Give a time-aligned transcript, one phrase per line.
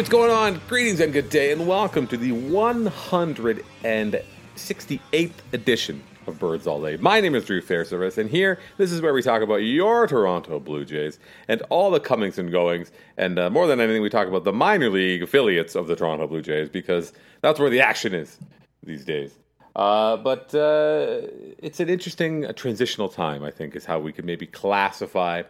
[0.00, 0.62] What's going on?
[0.66, 6.96] Greetings and good day, and welcome to the 168th edition of Birds All Day.
[6.96, 10.58] My name is Drew Fairservice, and here, this is where we talk about your Toronto
[10.58, 11.18] Blue Jays
[11.48, 14.54] and all the comings and goings, and uh, more than anything, we talk about the
[14.54, 18.38] minor league affiliates of the Toronto Blue Jays because that's where the action is
[18.82, 19.34] these days.
[19.76, 21.20] Uh, but uh,
[21.58, 25.42] it's an interesting uh, transitional time, I think, is how we could maybe classify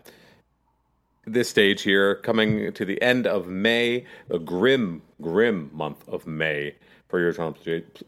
[1.32, 6.74] this stage here, coming to the end of May, a grim, grim month of May
[7.08, 7.32] for your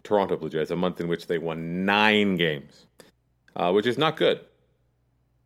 [0.02, 2.86] Toronto Blue Jays, a month in which they won nine games,
[3.56, 4.40] uh, which is not good.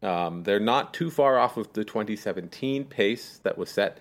[0.02, 3.98] Um, they're not too far off of the 2017 pace that was set,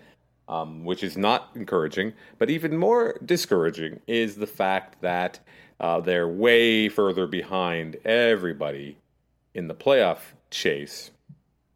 [0.47, 2.13] um, which is not encouraging.
[2.37, 5.39] But even more discouraging is the fact that
[5.79, 8.97] uh, they're way further behind everybody
[9.53, 10.19] in the playoff
[10.51, 11.11] chase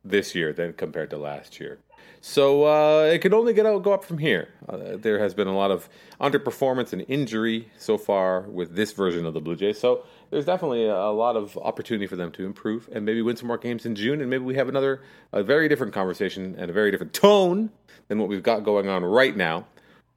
[0.03, 1.79] this year than compared to last year.
[2.21, 4.49] So uh, it could only get out, go up from here.
[4.67, 5.87] Uh, there has been a lot of
[6.19, 9.79] underperformance and injury so far with this version of the Blue Jays.
[9.79, 13.47] So there's definitely a, lot of opportunity for them to improve and maybe win some
[13.47, 14.19] more games in June.
[14.19, 17.71] And maybe we have another, a very different conversation and a very different tone
[18.09, 19.65] than what we've got going on right now.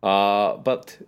[0.02, 0.98] Uh, but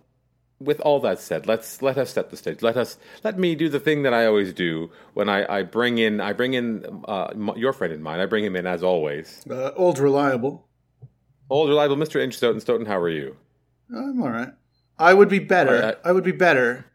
[0.59, 2.61] with all that said, let's let us set the stage.
[2.61, 5.97] Let us let me do the thing that I always do when I, I bring
[5.97, 8.21] in I bring in uh, your friend in mind.
[8.21, 9.45] I bring him in as always.
[9.49, 10.65] Uh, old reliable.
[11.49, 12.59] Old reliable, Mister Inch Stoeten.
[12.59, 13.37] Stoeten, how are you?
[13.89, 14.49] I'm all right.
[14.97, 15.79] I would be better.
[15.79, 15.97] Right.
[16.03, 16.85] I would be better.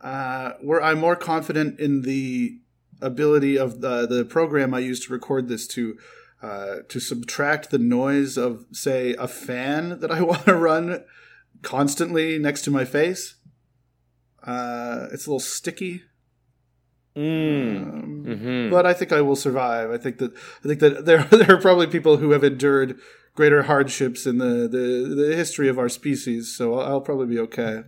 [0.00, 2.58] Uh, where I'm more confident in the
[3.00, 5.98] ability of the the program I use to record this to
[6.42, 11.04] uh, to subtract the noise of say a fan that I want to run
[11.62, 13.36] constantly next to my face.
[14.42, 16.02] Uh, it's a little sticky.
[17.16, 17.82] Mm.
[17.82, 18.70] Um, mm-hmm.
[18.70, 19.90] But I think I will survive.
[19.90, 20.32] I think that
[20.64, 22.98] I think that there there are probably people who have endured
[23.40, 27.38] greater hardships in the, the, the history of our species, so I'll, I'll probably be
[27.38, 27.84] okay.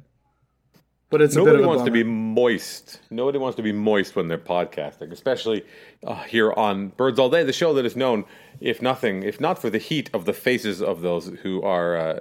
[1.10, 3.00] But it's nobody wants to be moist.
[3.10, 5.62] Nobody wants to be moist when they're podcasting, especially
[6.06, 8.24] uh, here on Birds All Day, the show that is known,
[8.60, 12.20] if nothing, if not for the heat of the faces of those who are uh,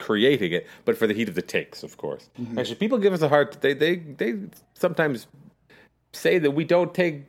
[0.00, 2.28] creating it, but for the heat of the takes, of course.
[2.40, 2.58] Mm-hmm.
[2.58, 3.56] Actually, people give us a hard.
[3.60, 4.34] They they they
[4.74, 5.28] sometimes
[6.12, 7.26] say that we don't take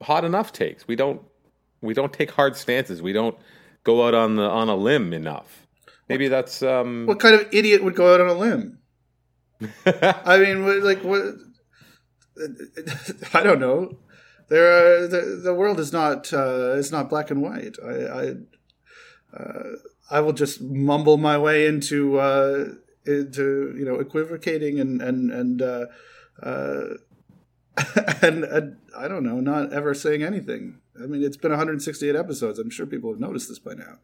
[0.00, 0.88] hot enough takes.
[0.88, 1.20] We don't
[1.82, 3.02] we don't take hard stances.
[3.02, 3.36] We don't
[3.84, 5.66] go out on the on a limb enough.
[6.08, 8.78] Maybe that's um What kind of idiot would go out on a limb?
[9.86, 11.22] I mean, like what
[13.34, 13.98] I don't know.
[14.48, 17.76] There are, the the world is not uh, is not black and white.
[17.82, 18.34] I I,
[19.36, 19.70] uh,
[20.10, 22.66] I will just mumble my way into uh,
[23.06, 25.86] into you know equivocating and and and uh,
[26.42, 26.84] uh,
[28.22, 30.78] and, and I don't know, not ever saying anything.
[31.02, 32.58] I mean, it's been 168 episodes.
[32.58, 33.98] I'm sure people have noticed this by now.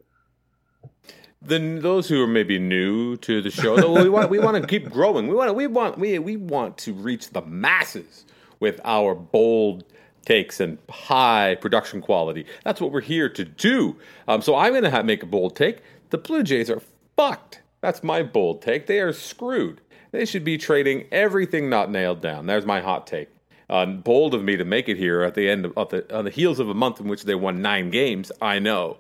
[1.43, 4.91] Then those who are maybe new to the show, we want we want to keep
[4.91, 5.27] growing.
[5.27, 8.27] We want we want we we want to reach the masses
[8.59, 9.85] with our bold
[10.27, 12.45] takes and high production quality.
[12.65, 13.97] That's what we're here to do.
[14.29, 15.79] Um, so I'm going to make a bold take.
[16.11, 16.83] The Blue Jays are
[17.17, 17.63] fucked.
[17.81, 18.87] That's my bold take.
[18.87, 19.81] They are screwed.
[20.13, 22.47] They should be trading everything not nailed down.
[22.47, 23.29] There's my hot take.
[23.71, 26.31] Uh, bold of me to make it here at the end of, the on the
[26.31, 28.33] heels of a month in which they won nine games.
[28.43, 28.99] I know,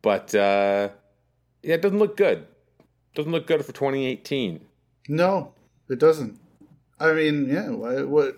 [0.00, 0.88] but uh,
[1.62, 2.46] yeah, it doesn't look good.
[3.14, 4.64] Doesn't look good for 2018.
[5.10, 5.52] No,
[5.90, 6.40] it doesn't.
[6.98, 8.36] I mean, yeah, what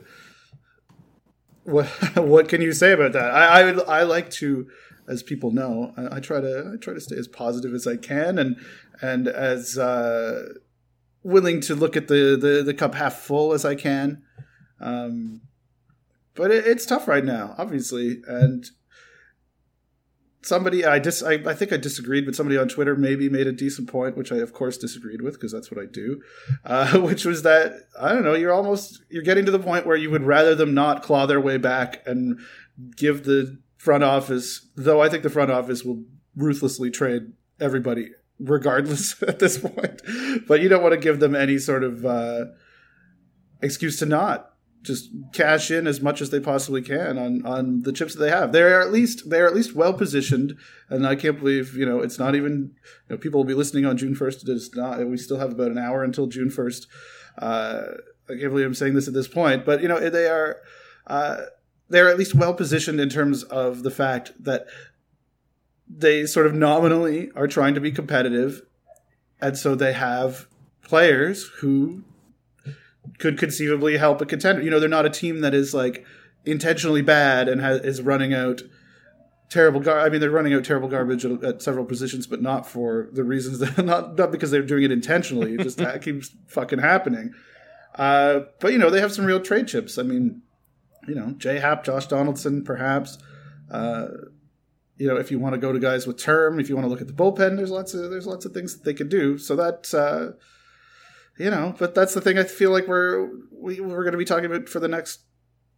[1.62, 3.30] what what can you say about that?
[3.30, 4.68] I I, I like to,
[5.06, 7.96] as people know, I, I, try to I try to stay as positive as I
[7.96, 8.56] can and
[9.00, 10.54] and as uh,
[11.22, 14.24] willing to look at the, the the cup half full as I can.
[14.80, 15.42] Um,
[16.38, 18.22] but it, it's tough right now, obviously.
[18.28, 18.64] And
[20.40, 23.52] somebody I dis I, I, think I disagreed, but somebody on Twitter maybe made a
[23.52, 26.22] decent point, which I of course disagreed with because that's what I do.
[26.64, 29.96] Uh, which was that I don't know, you're almost you're getting to the point where
[29.96, 32.38] you would rather them not claw their way back and
[32.96, 36.04] give the front office, though I think the front office will
[36.36, 40.02] ruthlessly trade everybody regardless at this point.
[40.46, 42.44] But you don't want to give them any sort of uh,
[43.60, 44.52] excuse to not
[44.88, 48.30] just cash in as much as they possibly can on on the chips that they
[48.30, 48.50] have.
[48.50, 50.56] They're at least they're at least well positioned,
[50.88, 52.74] and I can't believe you know it's not even
[53.08, 54.42] you know, people will be listening on June first.
[54.42, 55.06] It is not.
[55.06, 56.88] We still have about an hour until June first.
[57.36, 57.82] Uh,
[58.28, 60.56] I can't believe I'm saying this at this point, but you know they are
[61.06, 61.42] uh,
[61.88, 64.66] they're at least well positioned in terms of the fact that
[65.88, 68.62] they sort of nominally are trying to be competitive,
[69.40, 70.48] and so they have
[70.82, 72.02] players who
[73.18, 74.62] could conceivably help a contender.
[74.62, 76.04] You know, they're not a team that is like
[76.44, 78.62] intentionally bad and is running out
[79.50, 79.80] terrible.
[79.80, 83.08] Gar- I mean, they're running out terrible garbage at, at, several positions, but not for
[83.12, 85.54] the reasons that not not because they're doing it intentionally.
[85.54, 87.34] It just that keeps fucking happening.
[87.94, 89.98] Uh, but you know, they have some real trade chips.
[89.98, 90.42] I mean,
[91.06, 93.18] you know, J Happ, Josh Donaldson, perhaps.
[93.70, 94.08] Uh,
[94.96, 96.90] you know, if you want to go to guys with term, if you want to
[96.90, 99.38] look at the bullpen, there's lots of there's lots of things that they could do.
[99.38, 100.36] So that uh,
[101.38, 104.24] you know, but that's the thing I feel like we're we, we're going to be
[104.24, 105.20] talking about for the next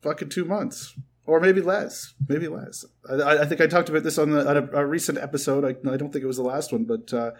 [0.02, 0.94] fucking two months,
[1.26, 2.84] or maybe less, maybe less.
[3.08, 5.64] I, I think I talked about this on, the, on a, a, recent episode.
[5.64, 7.32] I, I, don't think it was the last one, but uh,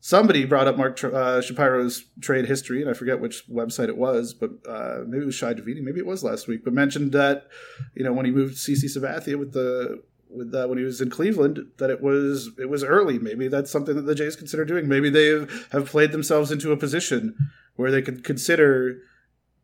[0.00, 4.34] somebody brought up Mark uh, Shapiro's trade history, and I forget which website it was,
[4.34, 7.48] but uh, maybe it was Shi Davidi, maybe it was last week, but mentioned that
[7.94, 11.10] you know when he moved CC Sabathia with the with that when he was in
[11.10, 13.18] Cleveland that it was it was early.
[13.18, 14.88] Maybe that's something that the Jays consider doing.
[14.88, 17.36] Maybe they have played themselves into a position
[17.76, 18.98] where they could consider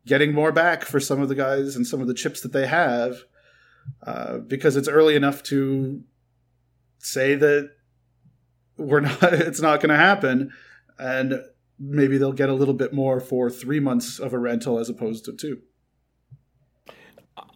[0.06, 2.66] getting more back for some of the guys and some of the chips that they
[2.66, 3.24] have
[4.06, 6.02] uh, because it's early enough to
[6.98, 7.70] say that
[8.76, 10.50] we're not it's not going to happen
[10.98, 11.42] and
[11.78, 15.24] maybe they'll get a little bit more for three months of a rental as opposed
[15.24, 15.60] to two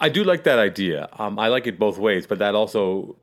[0.01, 1.09] I do like that idea.
[1.19, 3.17] Um, I like it both ways, but that also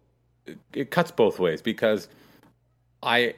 [0.74, 2.08] it cuts both ways because
[3.04, 3.36] I,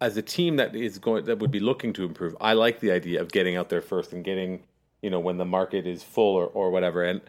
[0.00, 2.90] as a team that is going that would be looking to improve, I like the
[2.90, 4.62] idea of getting out there first and getting
[5.02, 7.04] you know when the market is full or, or whatever.
[7.04, 7.20] And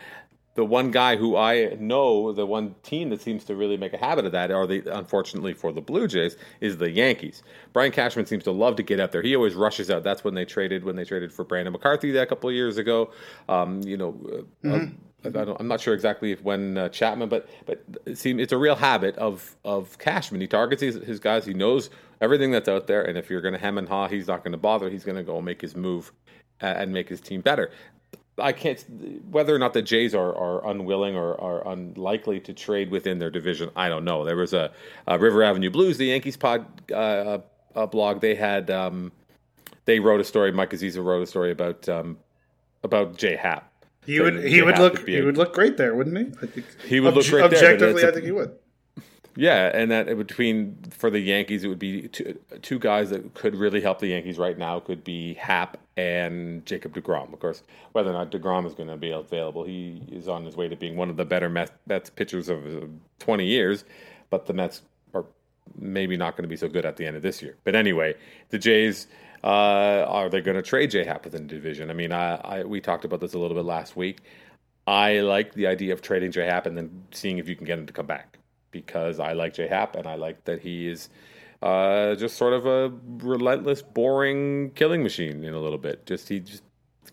[0.55, 3.97] the one guy who I know, the one team that seems to really make a
[3.97, 7.43] habit of that, are the unfortunately for the Blue Jays, is the Yankees.
[7.73, 9.21] Brian Cashman seems to love to get out there.
[9.21, 10.03] He always rushes out.
[10.03, 12.77] That's when they traded when they traded for Brandon McCarthy that a couple of years
[12.77, 13.11] ago.
[13.49, 14.17] Um, you know,
[14.63, 15.37] uh, mm-hmm.
[15.37, 18.57] I am not sure exactly if when uh, Chapman, but but it seems it's a
[18.57, 20.39] real habit of of Cashman.
[20.39, 21.45] He targets his, his guys.
[21.45, 21.89] He knows
[22.21, 24.53] everything that's out there, and if you're going to hem and haw, he's not going
[24.53, 24.89] to bother.
[24.89, 26.13] He's going to go make his move
[26.61, 27.71] and make his team better.
[28.37, 28.83] I can't
[29.31, 33.29] whether or not the Jays are, are unwilling or are unlikely to trade within their
[33.29, 33.69] division.
[33.75, 34.25] I don't know.
[34.25, 34.71] There was a,
[35.07, 37.39] a River Avenue Blues, the Yankees pod uh,
[37.91, 38.21] blog.
[38.21, 39.11] They had um,
[39.85, 40.51] they wrote a story.
[40.51, 42.17] Mike Axisa wrote a story about um,
[42.83, 43.71] about J Happ
[44.05, 46.25] he would he would look he would look great there, wouldn't he?
[46.41, 48.01] I think he would look great objectively.
[48.01, 48.55] There, I think he would.
[49.37, 53.55] Yeah, and that between for the Yankees, it would be two, two guys that could
[53.55, 54.79] really help the Yankees right now.
[54.79, 57.33] Could be Happ and Jacob Degrom.
[57.33, 57.61] Of course,
[57.91, 60.77] whether or not Degrom is going to be available, he is on his way to
[60.77, 62.63] being one of the better Mets pitchers of
[63.19, 63.83] twenty years.
[64.29, 64.83] But the Mets
[65.13, 65.25] are
[65.77, 67.57] maybe not going to be so good at the end of this year.
[67.65, 68.15] But anyway,
[68.49, 69.07] the Jays
[69.43, 71.89] uh, are they going to trade J Happ within the division?
[71.89, 74.21] I mean, I, I, we talked about this a little bit last week.
[74.87, 77.77] I like the idea of trading J Happ and then seeing if you can get
[77.77, 78.37] him to come back
[78.81, 81.09] because I like J Happ and I like that he is
[81.61, 82.93] uh, just sort of a
[83.25, 86.05] relentless, boring killing machine in a little bit.
[86.05, 86.63] Just he just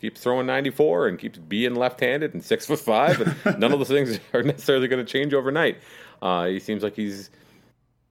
[0.00, 3.88] keeps throwing 94 and keeps being left-handed and six foot five, and none of those
[3.88, 5.78] things are necessarily going to change overnight.
[6.20, 7.30] Uh, he seems like he's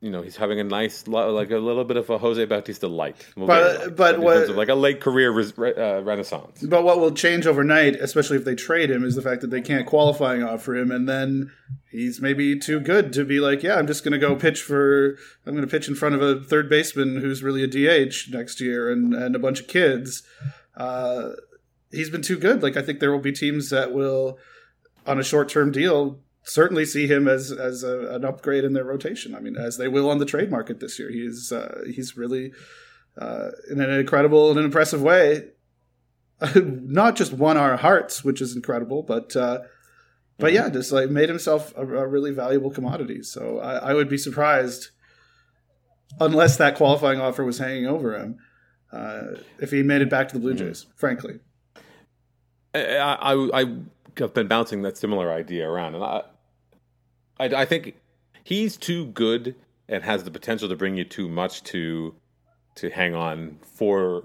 [0.01, 3.15] you know he's having a nice like a little bit of a Jose Bautista light,
[3.37, 6.63] but but what like a late career re- uh, renaissance.
[6.63, 9.61] But what will change overnight, especially if they trade him, is the fact that they
[9.61, 11.51] can't qualifying offer him, and then
[11.91, 15.17] he's maybe too good to be like, yeah, I'm just going to go pitch for
[15.45, 18.59] I'm going to pitch in front of a third baseman who's really a DH next
[18.59, 20.23] year and and a bunch of kids.
[20.75, 21.33] Uh,
[21.91, 22.63] he's been too good.
[22.63, 24.39] Like I think there will be teams that will
[25.05, 28.83] on a short term deal certainly see him as as a, an upgrade in their
[28.83, 29.35] rotation.
[29.35, 31.09] I mean, as they will on the trade market this year.
[31.11, 32.51] He's uh, he's really
[33.17, 35.49] uh, in an incredible and an impressive way.
[36.55, 39.59] Not just won our hearts, which is incredible, but uh,
[40.41, 43.21] but yeah, just like made himself a, a really valuable commodity.
[43.21, 44.89] So I, I, would be surprised
[46.19, 48.39] unless that qualifying offer was hanging over him
[48.91, 50.65] uh, if he made it back to the Blue mm-hmm.
[50.65, 50.87] Jays.
[50.95, 51.39] Frankly,
[52.73, 52.79] I,
[53.21, 53.75] I, I
[54.19, 56.21] have been bouncing that similar idea around, and I,
[57.39, 57.95] I, I think
[58.43, 59.55] he's too good
[59.87, 62.15] and has the potential to bring you too much to
[62.75, 64.23] to hang on for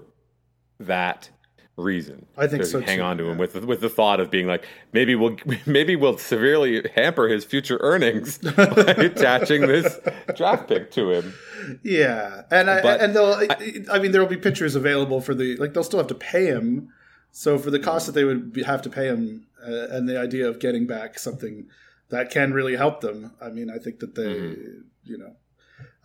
[0.79, 1.29] that
[1.77, 2.25] reason.
[2.35, 2.81] I think so.
[2.81, 3.31] Hang too, on to yeah.
[3.31, 7.45] him with with the thought of being like maybe we'll maybe we'll severely hamper his
[7.45, 9.99] future earnings by attaching this
[10.35, 11.33] draft pick to him.
[11.83, 13.33] Yeah, and I, and they'll.
[13.33, 13.47] I,
[13.91, 15.73] I mean, there will be pitchers available for the like.
[15.73, 16.89] They'll still have to pay him.
[17.31, 18.05] So for the cost mm.
[18.07, 21.67] that they would have to pay him, uh, and the idea of getting back something
[22.09, 23.33] that can really help them.
[23.41, 24.81] I mean, I think that they, mm-hmm.
[25.03, 25.35] you know,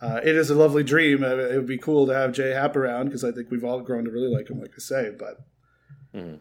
[0.01, 1.23] uh, it is a lovely dream.
[1.23, 3.79] Uh, it would be cool to have Jay Happ around because I think we've all
[3.79, 5.11] grown to really like him, like I say.
[5.17, 5.39] But
[6.13, 6.35] mm-hmm.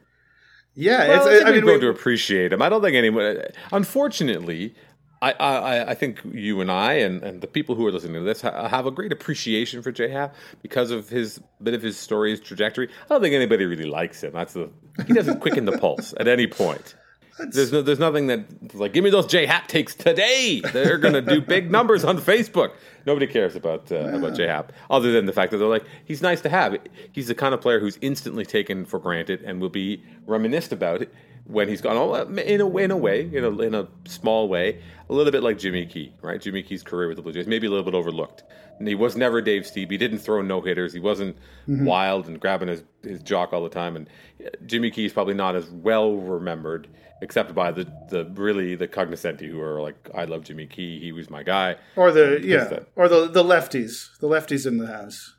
[0.74, 2.60] yeah, well, it's, I, I mean, grown to appreciate him.
[2.60, 3.40] I don't think anyone.
[3.70, 4.74] Unfortunately,
[5.22, 8.20] I, I, I think you and I and, and the people who are listening to
[8.22, 12.32] this have a great appreciation for J Happ because of his bit of his story,
[12.32, 12.88] his trajectory.
[13.04, 14.32] I don't think anybody really likes him.
[14.32, 14.70] That's the
[15.06, 16.96] he doesn't quicken the pulse at any point.
[17.38, 20.60] There's no, there's nothing that like give me those J Happ takes today.
[20.72, 22.72] They're gonna do big numbers on Facebook.
[23.06, 26.20] Nobody cares about uh, about J Happ other than the fact that they're like he's
[26.22, 26.76] nice to have.
[27.10, 31.02] He's the kind of player who's instantly taken for granted and will be reminisced about
[31.44, 31.96] when he's gone.
[32.38, 35.58] In a in a way, in a in a small way, a little bit like
[35.58, 36.40] Jimmy Key, right?
[36.40, 38.44] Jimmy Key's career with the Blue Jays, maybe a little bit overlooked.
[38.78, 39.90] And he was never Dave Stieb.
[39.90, 40.92] He didn't throw no hitters.
[40.92, 41.36] He wasn't
[41.68, 41.84] Mm-hmm.
[41.84, 43.94] wild and grabbing his, his jock all the time.
[43.94, 44.08] And
[44.44, 46.88] uh, Jimmy Key is probably not as well remembered,
[47.20, 50.98] except by the, the really the cognoscenti who are like, I love Jimmy Key.
[50.98, 51.76] He was my guy.
[51.94, 52.88] Or the yeah, that?
[52.96, 55.36] or the the lefties, the lefties in the house.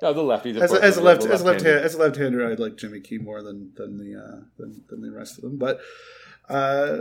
[0.00, 0.56] Oh, the lefties.
[0.56, 2.76] of As, course, as a left, as a left, hand, as a left-hander, I'd like
[2.76, 5.58] Jimmy Key more than than the uh, than, than the rest of them.
[5.58, 5.80] But
[6.48, 6.98] uh,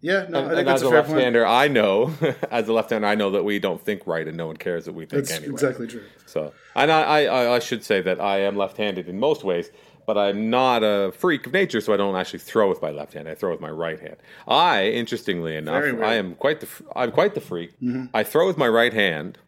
[0.00, 2.12] yeah, no, And, I think as a a left-hander, I know,
[2.52, 4.92] as a left-hander, I know that we don't think right, and no one cares that
[4.92, 5.52] we think That's anyway.
[5.54, 6.04] exactly true.
[6.26, 9.70] So, and I, I, I- I should say that I am left-handed in most ways,
[10.06, 13.14] but I'm not a freak of nature, so I don't actually throw with my left
[13.14, 13.28] hand.
[13.28, 14.16] I throw with my right hand.
[14.46, 15.82] I, interestingly enough.
[15.82, 16.04] Mm-hmm.
[16.04, 17.72] I am quite the I'm quite the freak.
[18.14, 19.38] I throw with my right hand.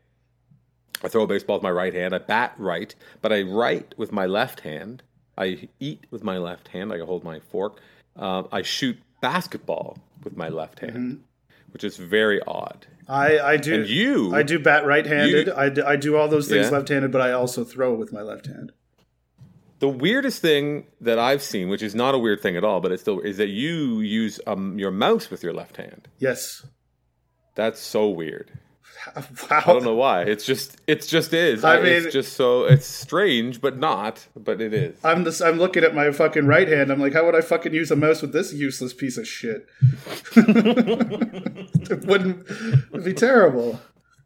[1.03, 2.15] I throw a baseball with my right hand.
[2.15, 5.03] I bat right, but I write with my left hand.
[5.39, 6.93] I eat with my left hand.
[6.93, 7.81] I hold my fork.
[8.17, 11.53] Um, I shoot basketball with my left hand, Mm-hmm.
[11.73, 12.87] which is very odd.
[13.09, 15.47] I I do And you, I do bat right-handed.
[15.49, 16.77] You- I do, I do all those things Yeah.
[16.79, 18.73] left-handed, but I also throw with my left hand.
[19.79, 22.93] The weirdest thing that I've seen, which is not a weird thing at all, but
[22.93, 26.07] it's still is that you use um, your mouse with your left hand.
[26.19, 26.67] Yes.
[27.55, 28.53] That's so weird.
[29.17, 29.63] Wow.
[29.67, 30.23] I don't know why.
[30.23, 31.65] It's just it's just is.
[31.65, 34.27] I mean- it's just so it's strange, but not.
[34.37, 34.99] But it is.
[35.03, 35.41] I'm this.
[35.41, 36.91] I'm looking at my fucking right hand.
[36.93, 39.67] I'm like, how would I fucking use a mouse with this useless piece of shit?
[40.37, 42.47] it wouldn't.
[42.93, 43.81] It'd be terrible.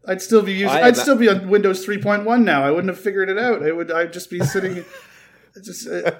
[0.06, 0.68] I'd still be using.
[0.71, 2.62] I'd still be on Windows 3.1 now.
[2.64, 3.62] I wouldn't have figured it out.
[3.62, 3.90] I would.
[3.90, 4.85] I'd just be sitting.
[5.62, 5.87] just.
[5.88, 6.12] Uh,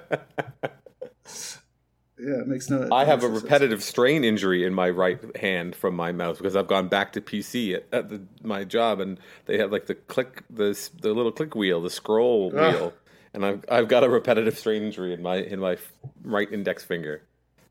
[2.19, 2.87] yeah, it makes no.
[2.91, 3.43] I have a no sense.
[3.43, 7.21] repetitive strain injury in my right hand from my mouse because I've gone back to
[7.21, 11.31] PC at, at the, my job and they have like the click the the little
[11.31, 12.73] click wheel, the scroll Ugh.
[12.73, 12.93] wheel,
[13.33, 15.77] and I've I've got a repetitive strain injury in my in my
[16.23, 17.21] right index finger,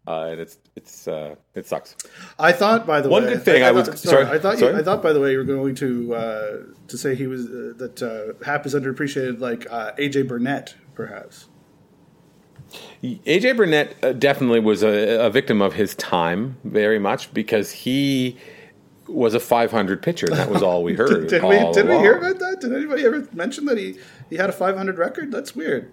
[0.06, 1.96] uh, and it's it's uh, it sucks.
[2.38, 4.58] I thought, by the One way, good thing I was- thought- sorry, I thought.
[4.60, 4.76] You.
[4.76, 6.56] I thought, by the way, you were going to uh,
[6.88, 11.48] to say he was uh, that uh, Happ is underappreciated, like uh, AJ Burnett, perhaps.
[13.02, 18.36] AJ Burnett uh, definitely was a, a victim of his time very much because he
[19.08, 21.28] was a 500 pitcher and that was all we heard.
[21.28, 22.60] Did, did we did we hear about that?
[22.60, 23.98] Did anybody ever mention that he
[24.30, 25.30] he had a 500 record?
[25.30, 25.92] That's weird.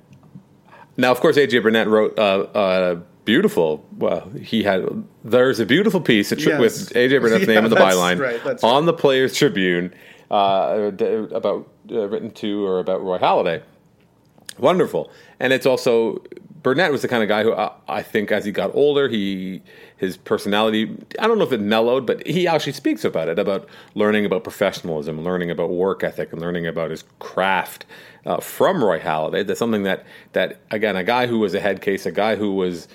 [0.97, 2.21] Now, of course, AJ Burnett wrote uh,
[2.53, 3.85] uh, beautiful.
[3.97, 4.85] Well, he had
[5.23, 6.59] there's a beautiful piece a tri- Yes.
[6.59, 9.93] with AJ Burnett's Yeah, name in the byline right, on the Players Tribune
[10.29, 10.91] uh,
[11.33, 13.61] about uh, written to or about Roy Halladay.
[14.57, 15.09] Wonderful,
[15.39, 16.21] and it's also
[16.63, 19.62] Burnett was the kind of guy who I, I think as he got older, he
[19.98, 20.96] his personality.
[21.20, 24.44] I don't know if it mellowed, but he actually speaks about it about learning about
[24.44, 27.86] professionalism, learning about work ethic, and learning about his craft
[28.25, 29.46] uh, from Roy Halladay.
[29.46, 32.53] That's something that that again, a guy who was a head case, a guy who
[32.53, 32.88] was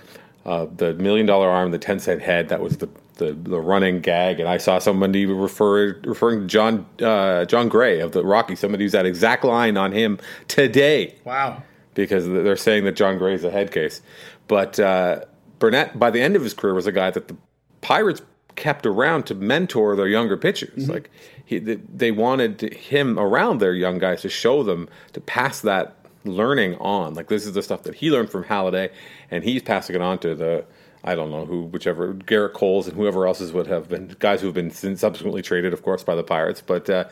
[0.45, 2.49] uh, the million dollar arm, the ten cent head.
[2.49, 6.87] That was the the, the running gag, and I saw somebody refer referring to John
[7.01, 10.19] uh, John Gray of the Rocky, Somebody who's that exact line on him
[10.49, 11.63] today Wow.
[11.97, 14.01] Because they're saying that Jon Gray is a head case.
[14.47, 15.25] But uh,
[15.59, 17.37] Burnett, by the end of his career, was a guy that the
[17.81, 18.23] Pirates
[18.55, 20.89] kept around to mentor their younger pitchers.
[20.89, 21.11] Like
[21.45, 26.77] he, they, wanted him around their young guys to show them to pass that learning
[26.77, 27.15] on.
[27.15, 28.91] Like this is the stuff that he learned from Halladay,
[29.31, 30.65] and he's passing it on to the.
[31.05, 34.49] I don't know who, whichever Gerrit Coles and whoever else would have been guys who
[34.49, 36.61] have been subsequently traded, of course, by the Pirates.
[36.61, 37.05] But uh,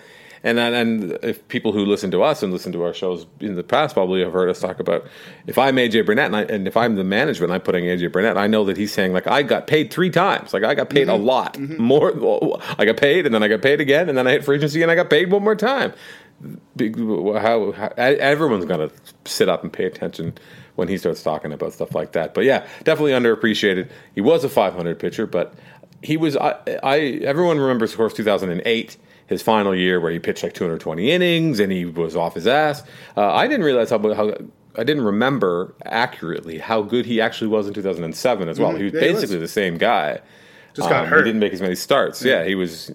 [0.45, 3.65] and and if people who listen to us and listen to our shows in the
[3.65, 5.05] past probably have heard us talk about
[5.47, 8.37] if I'm AJ Burnett and, I, and if I'm the management, I'm putting AJ Burnett.
[8.37, 11.09] I know that he's saying like I got paid three times, like I got paid
[11.09, 11.25] a mm-hmm.
[11.25, 11.83] lot mm-hmm.
[11.83, 12.61] more.
[12.79, 14.83] I got paid and then I got paid again and then I hit free agency
[14.83, 15.95] and I got paid one more time.
[16.79, 18.91] How, how everyone's gonna
[19.25, 20.35] sit up and pay attention
[20.75, 22.35] when he starts talking about stuff like that.
[22.35, 23.89] But yeah, definitely underappreciated.
[24.15, 25.55] He was a 500 pitcher, but
[26.03, 26.37] he was.
[26.37, 31.11] I, I everyone remembers, of course, 2008, his final year where he pitched like 220
[31.11, 32.83] innings and he was off his ass.
[33.17, 34.33] Uh, I didn't realize how how.
[34.77, 38.75] I didn't remember accurately how good he actually was in 2007 as well.
[38.75, 38.97] He was Mm-hmm.
[38.97, 39.23] Yeah, he was.
[39.23, 40.21] basically the same guy.
[40.75, 41.19] Just got Um, hurt.
[41.19, 42.25] He didn't make as many starts.
[42.25, 42.93] Yeah, he was.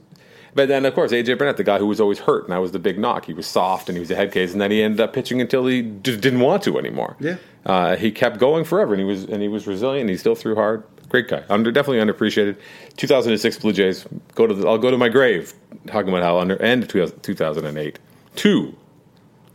[0.54, 2.72] But then, of course, AJ Burnett, the guy who was always hurt, and that was
[2.74, 3.26] the big knock.
[3.26, 5.40] He was soft and he was a head case, and then he ended up pitching
[5.40, 7.16] until he just didn't want to anymore.
[7.22, 7.38] Yeah.
[7.66, 10.02] uh, he kept going forever, and he was and he was resilient.
[10.02, 10.84] And he still threw hard.
[11.10, 11.44] Great guy.
[11.50, 12.58] Under definitely underappreciated.
[12.98, 14.08] 2006 Blue Jays.
[14.36, 15.54] Go to the, I'll go to my grave
[15.88, 18.00] talking about how under and 2008
[18.36, 18.76] two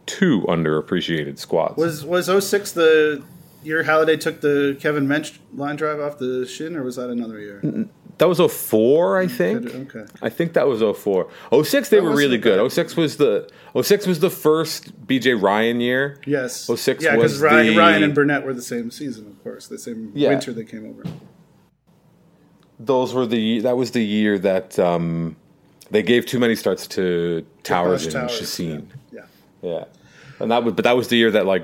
[0.06, 1.76] two underappreciated squads.
[1.76, 3.23] Was was 06 the
[3.62, 7.38] year Halladay took the Kevin Mench line drive off the shin, or was that another
[7.40, 7.88] year?
[8.18, 9.75] That was 04, I mm, think.
[9.75, 10.04] Okay.
[10.23, 11.28] I think that was 04.
[11.64, 12.58] 06, they That were really good.
[12.62, 12.70] bad.
[12.70, 16.20] 06 was the 06 was the first BJ Ryan year.
[16.25, 16.68] Yes.
[16.73, 19.66] 06 Yeah, was because Ryan, the- Ryan and Burnett were the same season, of course.
[19.66, 20.28] The same Yeah.
[20.28, 21.02] winter they came over.
[22.78, 25.36] Those were the that was the year that um,
[25.90, 28.92] they gave too many starts to Towers and Towers, Janssen.
[29.12, 29.26] Yeah.
[29.62, 29.84] Yeah.
[30.40, 31.62] And that was but that was the year that like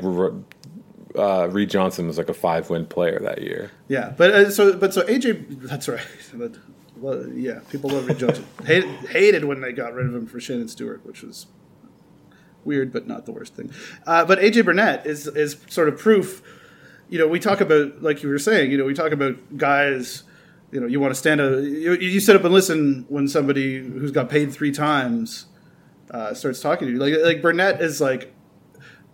[1.17, 3.71] uh, Reed Johnson was like a five win player that year.
[3.89, 6.07] Yeah, but uh, so but so AJ, that's right.
[6.33, 6.53] But,
[6.97, 8.47] well, yeah, people love Reed Johnson.
[8.67, 11.47] hated, hated when they got rid of him for Shannon Stewart, which was
[12.63, 13.73] weird, but not the worst thing.
[14.07, 16.43] Uh, but AJ Burnett is is sort of proof.
[17.09, 18.71] You know, we talk about like you were saying.
[18.71, 20.25] You know, we talk about guys.
[20.71, 23.79] You know, you want to stand a you, you sit up and listen when somebody
[23.79, 25.47] who's got paid three times
[26.11, 26.99] uh, starts talking to you.
[26.99, 28.33] Like like Burnett is like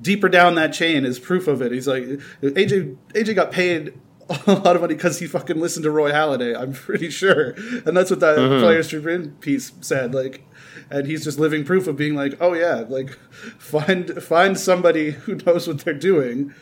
[0.00, 1.72] deeper down that chain is proof of it.
[1.72, 2.04] He's like
[2.42, 3.94] AJ AJ got paid
[4.28, 6.58] a lot of money because he fucking listened to Roy Halladay.
[6.58, 7.50] I'm pretty sure,
[7.84, 10.14] and that's what that Players Tribune piece said.
[10.14, 10.44] Like,
[10.90, 13.10] and he's just living proof of being like, oh yeah, like
[13.58, 16.54] find find somebody who knows what they're doing,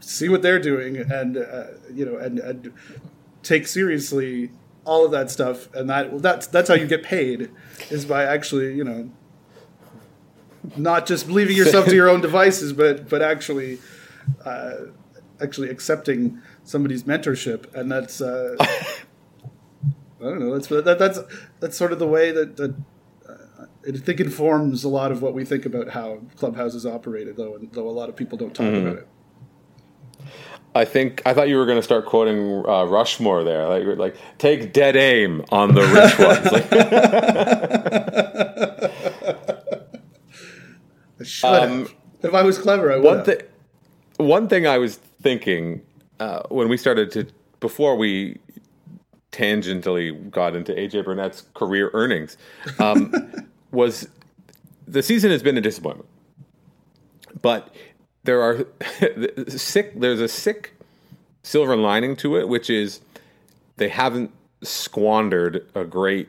[0.00, 2.72] see what they're doing, and uh, you know, and, and
[3.44, 4.50] take seriously
[4.84, 5.72] all of that stuff.
[5.74, 7.50] And that that's that's how you get paid
[7.90, 9.10] is by actually you know
[10.76, 13.78] not just leaving yourself to your own devices, but but actually,
[14.44, 14.74] uh,
[15.40, 18.96] actually accepting somebody's mentorship, and that's uh, I
[20.20, 20.52] don't know.
[20.52, 21.18] That's that, that's
[21.60, 22.74] that's sort of the way that that
[23.28, 27.56] uh, I think informs a lot of what we think about how clubhouses operated, though,
[27.56, 29.08] and though a lot of people don't talk about it.
[30.74, 34.16] I think I thought you were going to start quoting uh, Rushmore there, like like
[34.38, 36.52] take dead aim on the rich ones.
[41.42, 41.88] Like, Um.
[42.22, 43.04] If I was clever, I would.
[43.04, 43.38] one thing,
[44.16, 45.82] one thing I was thinking
[46.20, 47.26] uh, when we started to
[47.60, 48.38] before we
[49.30, 52.36] tangentially got into AJ Burnett's career earnings
[52.78, 53.12] um,
[53.72, 54.08] was
[54.86, 56.08] the season has been a disappointment,
[57.42, 57.74] but
[58.24, 58.66] there are
[59.48, 59.98] sick.
[59.98, 60.74] There's a sick
[61.42, 63.00] silver lining to it, which is
[63.76, 64.32] they haven't
[64.62, 66.28] squandered a great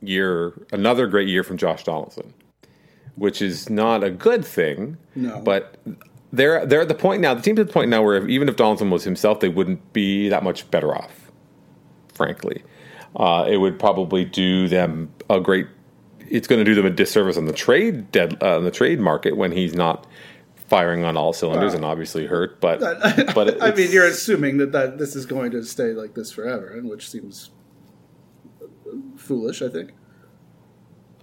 [0.00, 2.34] year, another great year from Josh Donaldson,
[3.14, 4.96] which is not a good thing.
[5.14, 5.40] No.
[5.40, 5.76] but
[6.32, 7.34] they're they're at the point now.
[7.34, 9.92] The team's at the point now where if, even if Donaldson was himself, they wouldn't
[9.92, 11.30] be that much better off.
[12.12, 12.62] Frankly,
[13.16, 15.66] uh, it would probably do them a great.
[16.30, 19.00] It's going to do them a disservice on the trade dead uh, on the trade
[19.00, 20.06] market when he's not
[20.68, 22.60] firing on all cylinders and obviously hurt.
[22.60, 22.80] But
[23.34, 26.68] but I mean, you're assuming that, that this is going to stay like this forever,
[26.68, 27.50] and which seems
[29.16, 29.62] foolish.
[29.62, 29.92] I think.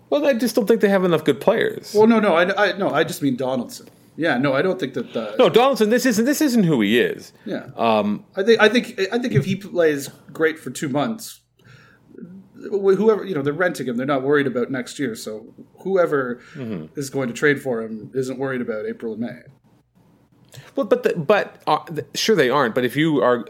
[0.10, 1.94] well, I just don't think they have enough good players.
[1.94, 3.88] Well, no, no, I, I no, I just mean Donaldson.
[4.18, 5.16] Yeah, no, I don't think that.
[5.16, 7.34] Uh, no, Donaldson, this isn't this isn't who he is.
[7.46, 7.68] Yeah.
[7.76, 11.42] Um, I think I think I think if he plays great for two months,
[12.70, 15.16] whoever you know they're renting him, they're not worried about next year.
[15.16, 17.00] So whoever Mm-hmm.
[17.00, 19.42] is going to trade for him isn't worried about April and May.
[20.76, 22.76] Well, but the, but uh, th- sure they aren't.
[22.76, 23.46] But if you are,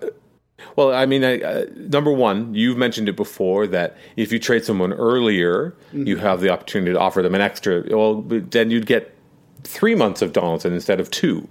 [0.76, 4.66] well, I mean, I, uh, number one, you've mentioned it before that if you trade
[4.66, 7.84] someone earlier, you have the opportunity to offer them an extra.
[7.96, 9.14] Well, then you'd get
[9.64, 11.48] three months of Donaldson instead of two.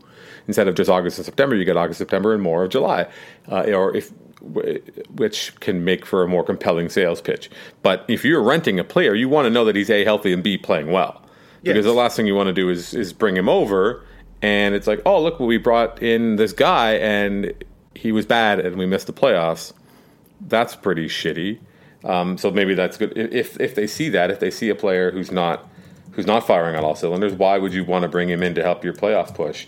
[0.47, 3.07] Instead of just August and September, you get August, September, and more of July,
[3.51, 4.13] uh, or if
[5.15, 7.51] which can make for a more compelling sales pitch.
[7.83, 10.43] But if you're renting a player, you want to know that he's a healthy and
[10.43, 11.23] b playing well,
[11.63, 14.05] because the last thing you want to do is is bring him over
[14.45, 17.55] and it's like, oh look, we brought in this guy and
[17.95, 19.73] he was bad and we missed the playoffs.
[20.43, 21.61] That's pretty shitty.
[22.05, 25.11] Um, so maybe that's good if if they see that if they see a player
[25.11, 25.67] who's not
[26.13, 27.33] who's not firing on all cylinders.
[27.33, 29.67] Why would you want to bring him in to help your playoff push?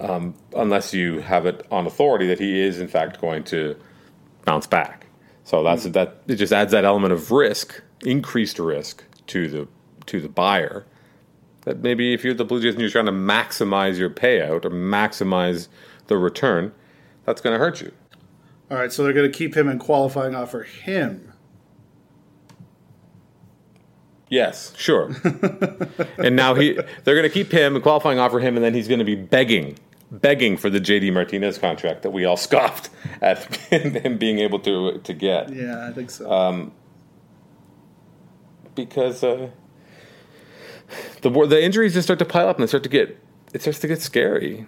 [0.00, 3.76] Um, unless you have it on authority that he is in fact going to
[4.48, 5.06] bounce back.
[5.44, 5.92] So that's mm.
[5.92, 6.22] that.
[6.26, 9.68] It just adds that element of risk, increased risk to the
[10.06, 10.86] to the buyer.
[11.62, 14.70] That maybe if you're the Blue Jays and you're trying to maximize your payout or
[14.70, 15.68] maximize
[16.06, 16.72] the return,
[17.24, 17.92] that's going to hurt you.
[18.70, 21.32] All right, so they're going to keep him in qualifying offer him.
[24.30, 25.10] Yes, sure.
[26.18, 28.88] and now he they're going to keep him and qualifying offer him, and then he's
[28.88, 29.78] going to be begging,
[30.10, 32.90] begging for the JD Martinez contract that we all scoffed
[33.20, 35.52] at him being able to to get.
[35.52, 36.30] Yeah, I think so.
[36.30, 36.72] Um,
[38.74, 39.50] because uh,
[41.22, 43.18] the the injuries just start to pile up and they start to get
[43.52, 44.66] it starts to get scary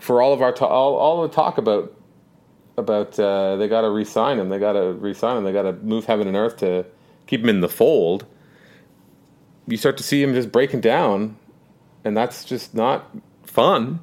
[0.00, 1.96] for all of our all all the talk about
[2.76, 5.72] about uh, they got to re-sign him, they got to re-sign him, they got to
[5.74, 6.84] move heaven and earth to
[7.26, 8.26] keep him in the fold.
[9.66, 11.36] You start to see him just breaking down,
[12.04, 13.14] and that's just not
[13.52, 14.00] fun.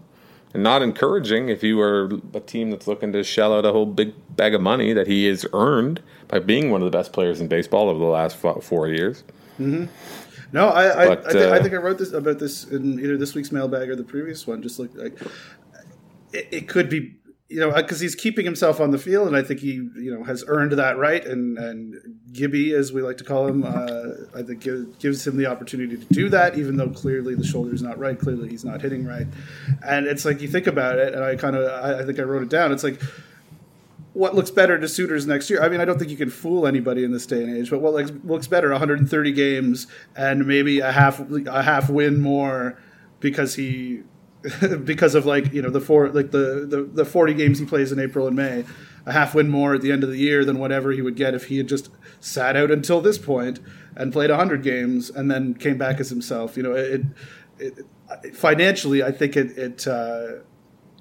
[0.54, 3.86] and not encouraging if you are a team that's looking to shell out a whole
[3.86, 7.40] big bag of money that he has earned by being one of the best players
[7.40, 9.24] in baseball over the last four years.
[9.60, 9.86] Mm-hmm.
[10.52, 13.00] No, I I, but, I, th- uh, I, think I wrote this about this in
[13.00, 14.64] either this week's mailbag or the previous one.
[14.64, 15.22] Just like, like
[16.34, 17.19] it, it could be
[17.50, 20.24] you know, because he's keeping himself on the field, and I think he, you know,
[20.24, 21.26] has earned that right.
[21.26, 21.96] And and
[22.32, 24.62] Gibby, as we like to call him, uh, I think
[25.00, 28.20] gives him the opportunity to do that, even though clearly the shoulder is not right.
[28.20, 29.26] Clearly, he's not hitting right.
[29.84, 32.24] And it's like you think about it, and I kind of, I, I think I
[32.24, 32.72] wrote it down.
[32.72, 33.02] It's like
[34.14, 35.62] what looks better to suitors next year?
[35.64, 37.80] I mean, I don't think you can fool anybody in this day and age, but
[37.80, 37.94] what
[38.26, 42.78] looks better 130 games and maybe a half a half win more
[43.20, 44.04] because he
[44.86, 47.92] because of like you know the four like the, the the 40 games he plays
[47.92, 48.64] in April and May,
[49.06, 51.34] a half win more at the end of the year than whatever he would get
[51.34, 51.90] if he had just
[52.22, 53.60] sat out until this point
[53.96, 56.56] and played 100 games and then came back as himself.
[56.56, 57.02] You know, it,
[57.58, 57.86] it,
[58.24, 60.36] it financially, I think it it uh,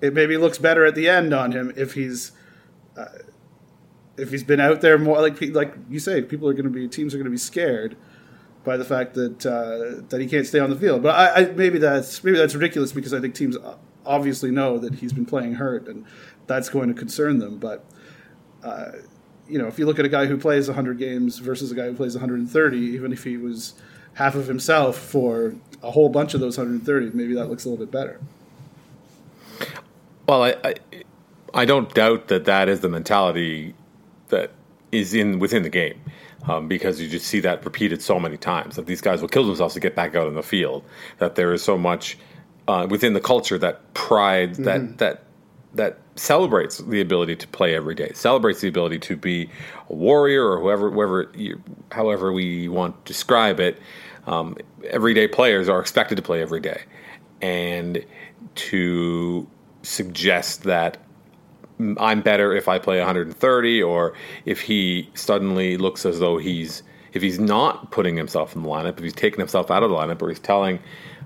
[0.02, 2.32] it maybe looks better at the end on him if he's.
[2.96, 3.06] Uh,
[4.16, 6.88] if he's been out there more, like like you say, people are going to be
[6.88, 7.96] teams are going to be scared
[8.64, 11.02] by the fact that uh, that he can't stay on the field.
[11.02, 13.56] But I, I, maybe that's maybe that's ridiculous because I think teams
[14.04, 16.04] obviously know that he's been playing hurt, and
[16.46, 17.58] that's going to concern them.
[17.58, 17.84] But
[18.62, 18.92] uh,
[19.48, 21.86] you know, if you look at a guy who plays 100 games versus a guy
[21.86, 23.74] who plays 130, even if he was
[24.14, 27.84] half of himself for a whole bunch of those 130, maybe that looks a little
[27.84, 28.20] bit better.
[30.28, 30.74] Well, I, I,
[31.54, 33.74] I don't doubt that that is the mentality
[34.28, 34.50] that
[34.92, 36.00] is in within the game
[36.48, 39.46] um, because you just see that repeated so many times that these guys will kill
[39.46, 40.84] themselves to get back out in the field.
[41.18, 42.18] That there is so much
[42.66, 44.64] uh, within the culture that pride mm-hmm.
[44.64, 45.24] that that
[45.74, 49.50] that celebrates the ability to play every day, celebrates the ability to be
[49.90, 53.78] a warrior or whoever, whoever, you, however we want to describe it.
[54.26, 56.82] Um, everyday players are expected to play every day,
[57.40, 58.04] and
[58.54, 59.48] to
[59.82, 60.98] suggest that
[61.98, 64.14] I'm better if I play 130, or
[64.44, 68.98] if he suddenly looks as though he's if he's not putting himself in the lineup,
[68.98, 70.78] if he's taking himself out of the lineup, or he's telling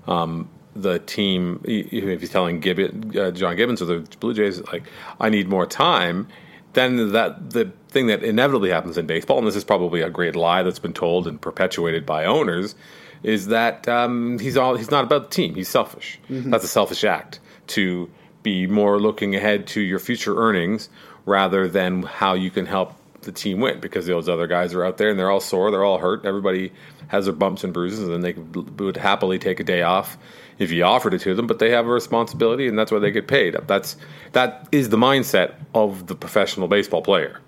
[0.07, 4.83] um, the team, if he's telling Gibbon, uh, John Gibbons or the Blue Jays, like
[5.19, 6.27] I need more time,
[6.73, 10.35] then that the thing that inevitably happens in baseball, and this is probably a great
[10.35, 12.75] lie that's been told and perpetuated by owners,
[13.21, 15.55] is that um, he's all he's not about the team.
[15.55, 16.19] He's selfish.
[16.29, 16.49] Mm-hmm.
[16.49, 18.09] That's a selfish act to
[18.43, 20.89] be more looking ahead to your future earnings
[21.25, 24.97] rather than how you can help the team win because those other guys are out
[24.97, 26.25] there and they're all sore, they're all hurt.
[26.25, 26.71] Everybody
[27.07, 30.17] has their bumps and bruises, and they would happily take a day off
[30.59, 31.47] if you offered it to them.
[31.47, 33.55] But they have a responsibility, and that's why they get paid.
[33.67, 33.97] That's
[34.33, 37.39] that is the mindset of the professional baseball player.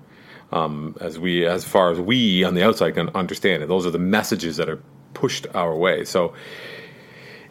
[0.52, 3.92] Um, as we, as far as we on the outside can understand it, those are
[3.92, 4.80] the messages that are
[5.14, 6.06] pushed our way.
[6.06, 6.34] So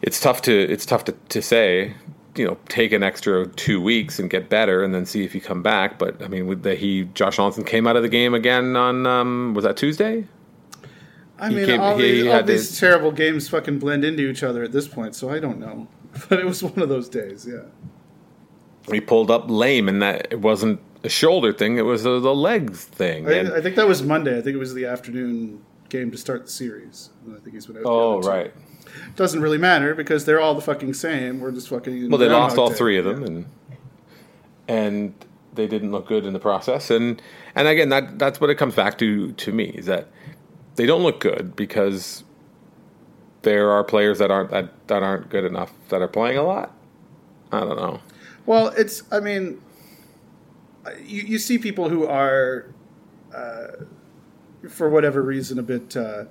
[0.01, 1.95] it's tough to it's tough to, to say
[2.37, 5.41] you know take an extra two weeks and get better and then see if you
[5.41, 5.99] come back.
[5.99, 9.55] But I mean, the, he Josh Donaldson came out of the game again on um,
[9.55, 10.27] was that Tuesday?
[11.39, 14.63] I he mean, came, all, these, all these terrible games fucking blend into each other
[14.63, 15.89] at this point, so I don't know.
[16.29, 17.65] But it was one of those days, yeah.
[18.89, 22.33] He pulled up lame, and that it wasn't a shoulder thing; it was a, the
[22.33, 23.27] legs thing.
[23.27, 24.39] I, I, think that was Monday.
[24.39, 27.11] I think it was the afternoon game to start the series.
[27.29, 27.83] I think he's been out.
[27.85, 28.53] Oh, right
[29.17, 31.41] doesn't really matter because they're all the fucking same.
[31.41, 32.11] We're just fucking.
[32.11, 33.27] Well, they lost all three of them, yeah.
[33.27, 33.47] and
[34.67, 35.15] and
[35.55, 36.91] they didn't look good in the process.
[36.91, 37.21] And
[37.55, 40.09] and again, that that's what it comes back to to me is that
[40.77, 42.25] they don't look good because
[43.43, 46.75] there are players that aren't that, that aren't good enough that are playing a lot.
[47.53, 48.01] I don't know.
[48.47, 49.61] Well, it's I mean,
[51.03, 52.67] you you see people who are.
[53.35, 53.85] Uh,
[54.69, 56.25] for whatever reason, a bit uh,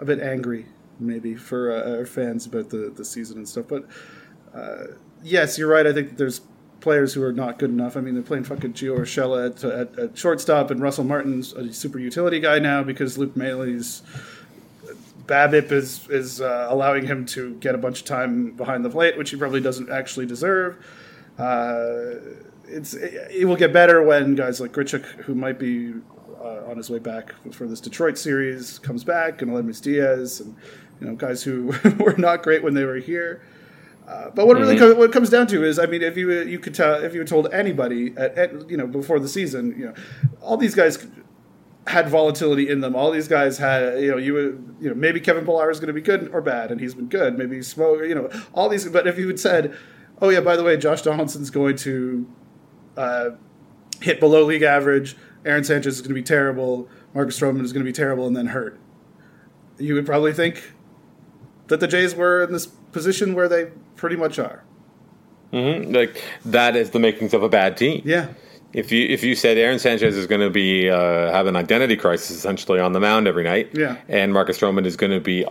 [0.00, 0.66] a bit angry
[1.00, 3.66] maybe for uh, our fans about the, the season and stuff.
[3.68, 3.86] But
[4.54, 5.86] uh, yes, you're right.
[5.86, 6.40] I think there's
[6.80, 7.96] players who are not good enough.
[7.96, 11.72] I mean, they're playing fucking Gio Urshela at, at, at, shortstop, and Russell Martin's a
[11.72, 14.02] super utility guy now because Luke Maile's
[15.26, 19.16] BABIP is is uh, allowing him to get a bunch of time behind the plate,
[19.16, 20.76] which he probably doesn't actually deserve.
[21.38, 22.14] Uh,
[22.64, 25.94] it's it, it, will get better when guys like Grichuk, who might be
[26.42, 30.56] uh, on his way back for this Detroit series, comes back, and Aledmys Diaz, and
[31.00, 33.42] you know, guys who were not great when they were here.
[34.06, 34.62] Uh, but what mm-hmm.
[34.62, 36.94] really co- what it comes down to is, I mean, if you you could tell
[37.02, 39.94] if you told anybody at, at, you know before the season, you know,
[40.40, 41.06] all these guys
[41.88, 42.94] had volatility in them.
[42.94, 45.88] All these guys had, you know, you would, you know, maybe Kevin Pillar is going
[45.88, 47.38] to be good or bad, and he's been good.
[47.38, 48.86] Maybe Smoak, you know, all these.
[48.88, 49.76] But if you had said,
[50.20, 52.26] oh yeah, by the way, Josh Donaldson's going to
[52.96, 53.30] uh,
[54.00, 57.84] hit below league average, Aaron Sanchez is going to be terrible, Marcus Stroman is going
[57.84, 58.78] to be terrible, and then hurt,
[59.78, 60.72] you would probably think
[61.68, 64.64] that the Jays were in this position where they pretty much are.
[65.52, 65.92] Mm-hmm.
[65.94, 68.02] Like that is the makings of a bad team.
[68.04, 68.28] Yeah.
[68.74, 71.96] If you if you said Aaron Sanchez is going to be uh, have an identity
[71.96, 73.96] crisis essentially on the mound every night, Yeah.
[74.08, 75.46] and Marcus Stroman is going to be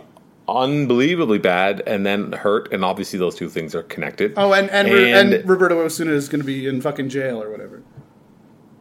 [0.48, 4.34] unbelievably bad and then hurt, and obviously those two things are connected.
[4.36, 7.50] Oh, and and, And- and, Roberto Osuna is going to be in fucking jail or
[7.50, 7.82] whatever.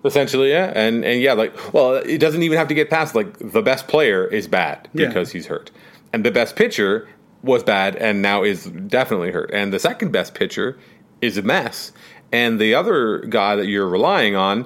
[0.05, 3.37] Essentially, yeah, and and yeah, like well, it doesn't even have to get past like
[3.39, 5.07] the best player is bad Yeah.
[5.07, 5.71] because he's hurt,
[6.13, 7.09] and the best pitcher
[7.43, 10.77] was bad and now is definitely hurt, and the second best pitcher
[11.21, 11.91] is a mess,
[12.31, 14.65] and the other guy that you're relying on,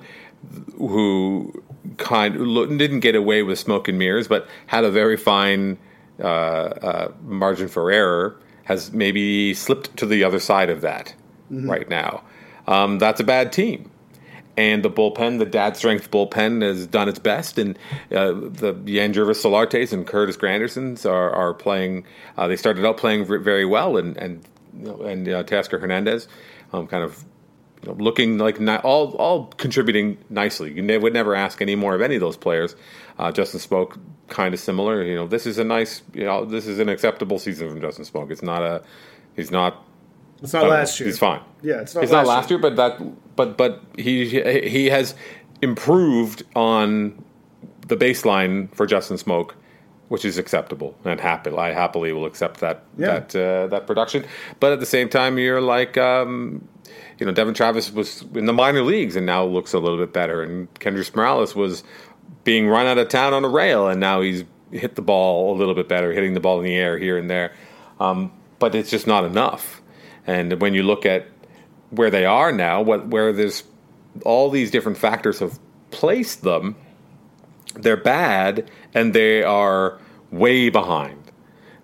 [0.78, 1.64] who
[1.98, 5.78] kind lo- didn't get away with smoke and mirrors, but had a very fine
[6.20, 11.14] uh, uh, margin for error, has maybe slipped to the other side of that
[11.68, 12.24] right now.
[12.68, 13.92] Um, that's a bad team
[14.58, 17.58] and the bullpen, the dad strength bullpen, has done its best.
[17.58, 17.78] And
[18.12, 22.06] uh, the Yangervis Solartes and Curtis Grandersons are, are playing.
[22.38, 26.28] Uh, they started out playing very well, and and and uh, Teoscar Hernandez,
[26.74, 27.24] um, kind of
[27.84, 30.72] you know, looking like ni- all all contributing nicely.
[30.74, 32.76] You ne- would never ask any more of any of those players.
[33.18, 35.04] Uh, Justin Smoak, kind of similar.
[35.04, 36.02] You know, this is a nice.
[36.14, 38.32] You know, this is an acceptable season from Justin Smoak.
[38.32, 38.84] It's not a.
[39.36, 39.84] He's not.
[40.42, 41.08] It's not last year.
[41.08, 41.42] He's fine.
[41.62, 42.04] Yeah, it's not.
[42.04, 44.28] It's last not last year, but that, but but he
[44.68, 45.14] he has
[45.62, 47.24] improved on
[47.88, 49.52] the baseline for Justin Smoak,
[50.08, 51.52] which is acceptable and happy.
[51.52, 53.20] I happily will accept that Yeah.
[53.20, 54.26] that uh, that production.
[54.60, 56.68] But at the same time, you're like, um,
[57.20, 60.12] you know, Devon Travis was in the minor leagues and now looks a little bit
[60.14, 61.84] better, and Kendrys Morales was
[62.44, 65.58] being run out of town on a rail, and now he's hit the ball a
[65.58, 67.54] little bit better, hitting the ball in the air here and there.
[68.00, 69.81] Um, but it's just not enough.
[70.28, 71.28] And when you look at
[71.90, 73.64] where they are now, what where there's
[74.26, 76.76] all these different factors have placed them,
[77.76, 80.00] they're bad and they are
[80.32, 81.18] way behind.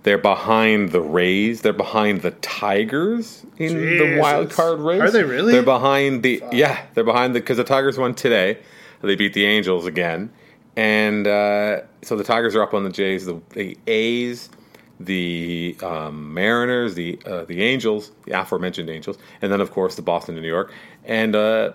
[0.03, 1.63] They're behind the Rays.
[1.63, 5.01] They're behind the Tigers in the wild card race.
[5.01, 5.51] Are they really?
[5.51, 6.85] They're behind the yeah.
[6.93, 8.59] They're behind the because the Tigers won today.
[9.01, 10.31] They beat the Angels again,
[10.77, 13.25] and uh, so the Tigers are up on the Jays.
[13.25, 14.49] The, the A's,
[14.99, 20.01] the um, Mariners, the uh, the Angels, the aforementioned Angels, and then of course the
[20.01, 20.73] Boston and New York,
[21.05, 21.73] and uh,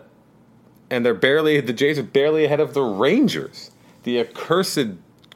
[0.91, 3.71] and they're barely the Jays are barely ahead of the Rangers.
[4.03, 4.89] The accursed,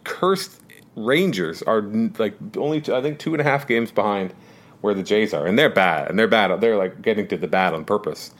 [0.04, 0.60] cursed
[0.96, 1.82] Rangers are
[2.18, 4.34] like only two, I think two and a half games behind
[4.80, 6.60] where the Jays are, and they're bad, and they're bad.
[6.60, 8.32] They're like getting to the bad on purpose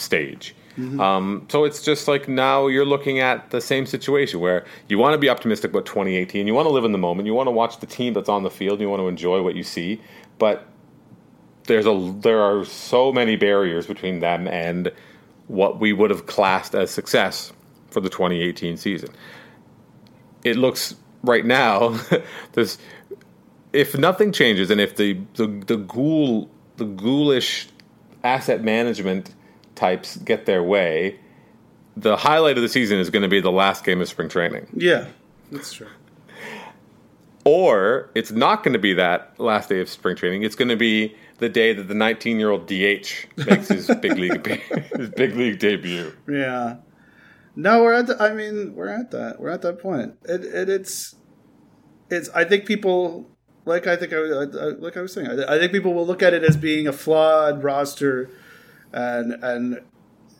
[0.00, 0.54] stage.
[1.00, 5.14] Um, so it's just like now you're looking at the same situation where you want
[5.14, 6.46] to be optimistic about 2018.
[6.46, 7.26] You want to live in the moment.
[7.26, 8.80] You want to watch the team that's on the field.
[8.80, 10.00] You want to enjoy what you see,
[10.38, 10.66] but
[11.64, 14.90] there's a there are so many barriers between them and
[15.46, 17.52] what we would have classed as success
[17.90, 19.10] for the 2018 season.
[20.42, 21.98] It looks right now
[22.52, 22.78] there's
[23.72, 27.68] if nothing changes and if the the, the ghoul the ghoulish
[28.24, 29.34] asset management
[29.74, 31.18] types get their way,
[31.96, 34.66] the highlight of the season is going to be the last game of spring training.
[34.74, 35.06] Yeah,
[35.50, 35.88] that's true.
[37.44, 40.44] Or it's not going to be that last day of spring training.
[40.44, 44.16] It's going to be the day that the 19 year old DH makes his big
[44.18, 44.46] league
[44.96, 46.12] his big league debut.
[46.28, 46.76] Yeah.
[47.56, 48.06] No, we're at.
[48.06, 49.40] The, I mean, we're at that.
[49.40, 50.16] We're at that point.
[50.24, 51.14] It, it it's
[52.10, 52.28] it's.
[52.30, 53.30] I think people
[53.64, 53.86] like.
[53.86, 54.44] I think I, I
[54.78, 55.28] like I was saying.
[55.28, 58.30] I, I think people will look at it as being a flawed roster,
[58.94, 59.74] and and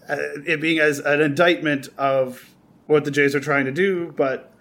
[0.08, 2.54] uh, it being as an indictment of
[2.86, 4.12] what the Jays are trying to do.
[4.16, 4.54] But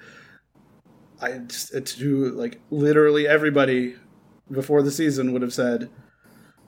[1.22, 3.96] I to like literally everybody
[4.52, 5.90] before the season would have said,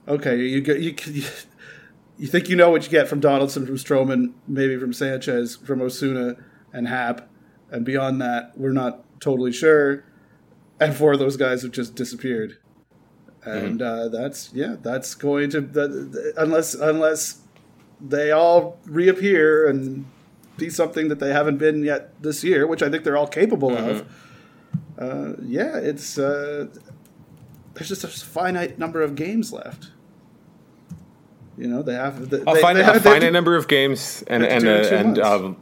[0.08, 0.94] okay, you get you.
[1.06, 1.24] you
[2.18, 5.82] you think you know what you get from Donaldson, from Stroman, maybe from Sanchez, from
[5.82, 6.36] Osuna
[6.72, 7.28] and Happ,
[7.70, 10.04] and beyond that, we're not totally sure.
[10.80, 12.58] And four of those guys have just disappeared,
[13.46, 17.40] and uh, that's yeah, that's going to that, unless unless
[18.00, 20.04] they all reappear and
[20.58, 23.76] be something that they haven't been yet this year, which I think they're all capable
[23.76, 24.06] of.
[24.98, 26.66] Uh, yeah, it's uh,
[27.74, 29.90] there's just a finite number of games left.
[31.58, 34.44] You know, they have the, A, fin- they have- have finite number of games and
[34.44, 35.56] and it in a, and um,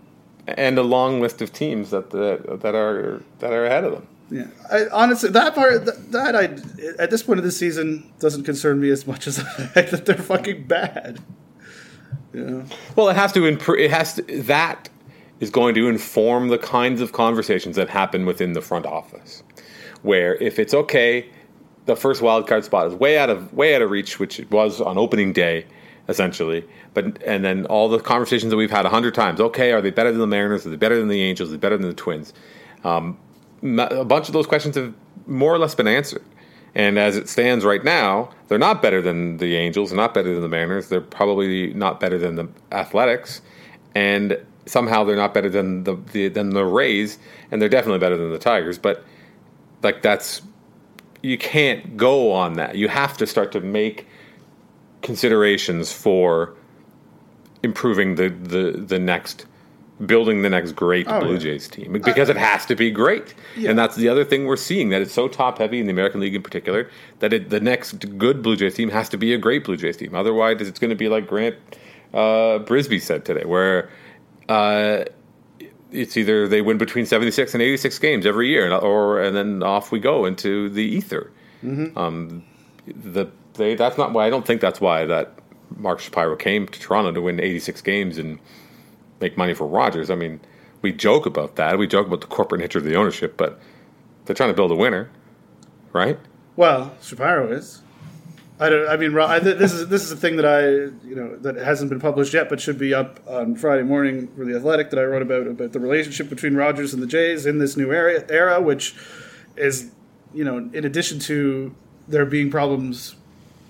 [0.46, 4.06] and a long list of teams that that, that are that are ahead of them.
[4.30, 6.44] Yeah, I, honestly, that part that, that I
[7.02, 10.06] at this point of the season doesn't concern me as much as the fact that
[10.06, 11.20] they're fucking bad.
[12.32, 12.64] Know,
[12.96, 13.78] Well, it has to improve.
[13.78, 14.88] It has to that
[15.40, 19.42] is going to inform the kinds of conversations that happen within the front office.
[20.02, 21.28] Where if it's okay,
[21.86, 24.50] the first wild card spot is way out of way out of reach, which it
[24.50, 25.66] was on opening day,
[26.08, 26.66] essentially.
[26.94, 29.40] But and then all the conversations that we've had a hundred times.
[29.40, 30.66] Okay, are they better than the Mariners?
[30.66, 31.50] Are they better than the Angels?
[31.50, 32.32] Are they better than the Twins?
[32.84, 33.18] Um,
[33.64, 34.94] a bunch of those questions have
[35.26, 36.22] more or less been answered.
[36.74, 40.42] And as it stands right now, they're not better than the Angels, not better than
[40.42, 43.40] the Mariners, they're probably not better than the Athletics,
[43.94, 47.18] and somehow they're not better than the, the than the Rays,
[47.50, 48.78] and they're definitely better than the Tigers.
[48.78, 49.04] But
[49.82, 50.42] like that's
[51.22, 52.76] you can't go on that.
[52.76, 54.08] You have to start to make
[55.02, 56.54] considerations for
[57.62, 59.46] improving the the the next
[60.04, 61.38] building the next great Oh, Blue yeah.
[61.38, 63.34] Jays team because it has to be great.
[63.56, 63.70] Yeah.
[63.70, 66.20] And that's the other thing we're seeing that it's so top heavy in the American
[66.20, 69.38] League in particular that it, the next good Blue Jays team has to be a
[69.38, 70.14] great Blue Jays team.
[70.14, 71.54] Otherwise, it's going to be like Grant
[72.12, 73.88] uh, Brisbee said today, where
[74.48, 75.04] uh,
[75.92, 79.62] it's either they win between 76 and 86 games every year, and- or and then
[79.62, 81.30] off we go into the ether.
[81.62, 82.42] Um,
[82.86, 85.32] the they that's not why I don't think that's why that
[85.76, 88.38] Mark Shapiro came to Toronto to win 86 games and
[89.20, 90.10] make money for Rogers.
[90.10, 90.40] I mean,
[90.82, 91.78] we joke about that.
[91.78, 93.58] We joke about the corporate nature of the ownership, but
[94.24, 95.10] they're trying to build a winner,
[95.92, 96.18] right?
[96.56, 97.82] Well, Shapiro is.
[98.60, 98.88] I don't.
[98.88, 100.68] I mean, I, this is this is a thing that I
[101.06, 104.44] you know that hasn't been published yet, but should be up on Friday morning for
[104.44, 107.58] the Athletic that I wrote about about the relationship between Rogers and the Jays in
[107.58, 108.94] this new era, era which
[109.56, 109.90] is
[110.32, 111.74] you know in addition to
[112.06, 113.16] there being problems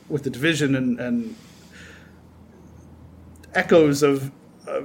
[0.08, 1.34] with the division and, and
[3.54, 4.30] echoes of
[4.66, 4.82] a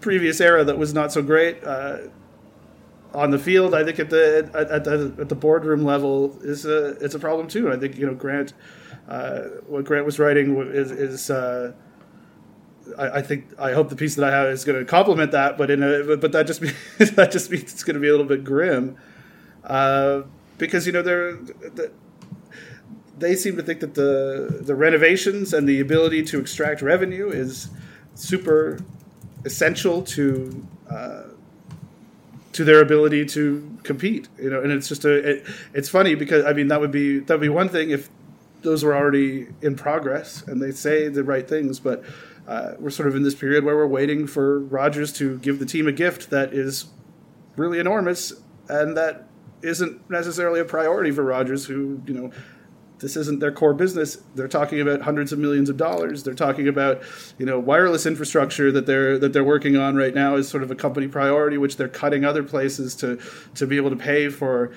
[0.00, 1.62] previous era that was not so great.
[1.64, 1.98] Uh,
[3.14, 6.90] on the field, I think at the at, the at the boardroom level is a
[7.04, 7.72] it's a problem too.
[7.72, 8.52] I think you know Grant,
[9.08, 11.30] uh, what Grant was writing is is.
[11.30, 11.72] Uh,
[12.96, 15.70] I, think I hope the piece that I have is going to complement that, but
[15.70, 16.74] in a but that just means,
[17.16, 18.96] that just means it's going to be a little bit grim,
[19.64, 20.22] uh,
[20.56, 21.92] because you know they're the,
[23.18, 27.68] they seem to think that the the renovations and the ability to extract revenue is
[28.14, 28.78] super
[29.44, 31.22] essential to uh,
[32.52, 34.28] to their ability to compete.
[34.38, 37.20] You know, and it's just a it, it's funny because I mean that would be
[37.20, 38.10] that would be one thing if
[38.62, 42.02] those were already in progress and they say the right things, but
[42.48, 45.66] uh, we're sort of in this period where we're waiting for Rogers to give the
[45.66, 46.86] team a gift that is
[47.56, 48.32] really enormous
[48.68, 49.28] and that
[49.62, 52.30] isn't necessarily a priority for Rogers, who you know
[53.00, 54.18] this isn't their core business.
[54.34, 56.24] They're talking about hundreds of millions of dollars.
[56.24, 57.02] They're talking about,
[57.38, 60.70] you know, wireless infrastructure that they're that they're working on right now is sort of
[60.70, 63.18] a company priority, which they're cutting other places to
[63.54, 64.72] to be able to pay for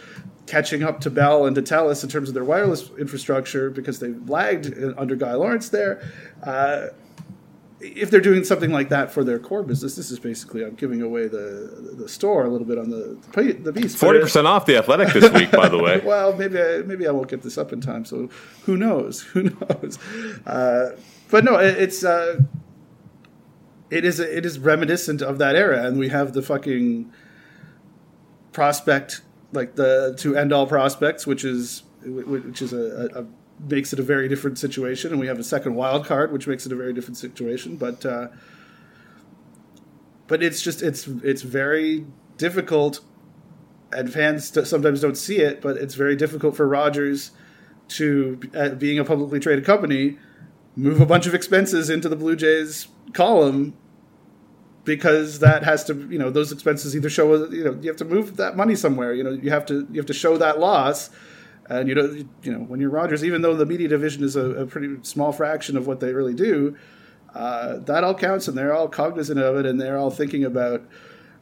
[0.47, 4.09] catching up to Bell and to Telus in terms of their wireless infrastructure because they
[4.09, 6.01] lagged under Guy Lawrence there.
[6.43, 6.87] Uh,
[7.81, 11.01] if they're doing something like that for their core business, this is basically I'm giving
[11.01, 13.17] away the the store a little bit on the
[13.53, 13.97] the beast.
[13.97, 15.99] Forty percent off the Athletic this week, by the way.
[16.05, 18.05] well, maybe I, maybe I won't get this up in time.
[18.05, 18.29] So
[18.65, 19.21] who knows?
[19.31, 19.97] Who knows?
[20.45, 20.95] Uh,
[21.29, 22.41] but no, it, it's uh,
[23.89, 27.11] it is it is reminiscent of that era, and we have the fucking
[28.53, 29.21] prospect
[29.53, 33.25] like the to end all prospects, which is which is a, a, a
[33.67, 36.65] makes it a very different situation, and we have a second wild card, which makes
[36.65, 37.77] it a very different situation.
[37.77, 38.27] But uh,
[40.27, 42.05] but it's just it's it's very
[42.37, 43.01] difficult
[43.93, 47.31] and fans sometimes don't see it, but it's very difficult for Rogers
[47.89, 50.17] to, uh, being a publicly traded company,
[50.75, 53.75] move a bunch of expenses into the Blue Jays column
[54.83, 58.05] because that has to, you know, those expenses either show, you know, you have to
[58.05, 59.13] move that money somewhere.
[59.13, 61.09] You know, you have to you have to show that loss.
[61.71, 64.45] And you know, you know, when you're Rogers, even though the media division is a,
[64.51, 66.75] a pretty small fraction of what they really do,
[67.33, 70.83] uh, that all counts, and they're all cognizant of it, and they're all thinking about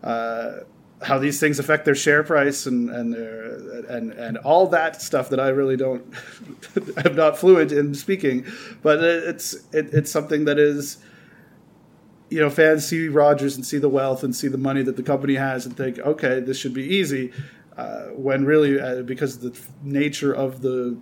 [0.04, 0.60] uh,
[1.02, 3.56] how these things affect their share price and and their,
[3.90, 6.14] and and all that stuff that I really don't
[6.98, 8.46] I'm not fluent in speaking,
[8.84, 10.98] but it's it, it's something that is
[12.30, 15.04] you know fans see Rogers and see the wealth and see the money that the
[15.04, 17.32] company has and think okay this should be easy
[17.80, 20.98] uh, when really uh, because of the nature of the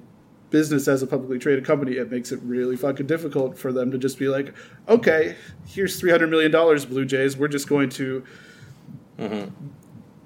[0.49, 3.97] business as a publicly traded company it makes it really fucking difficult for them to
[3.97, 4.53] just be like
[4.87, 7.37] okay here's 300 million dollars blue jays.
[7.37, 8.23] We're just going to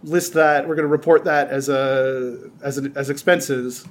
[0.04, 0.68] list that.
[0.68, 3.86] We're going to report that as a as an, as expenses.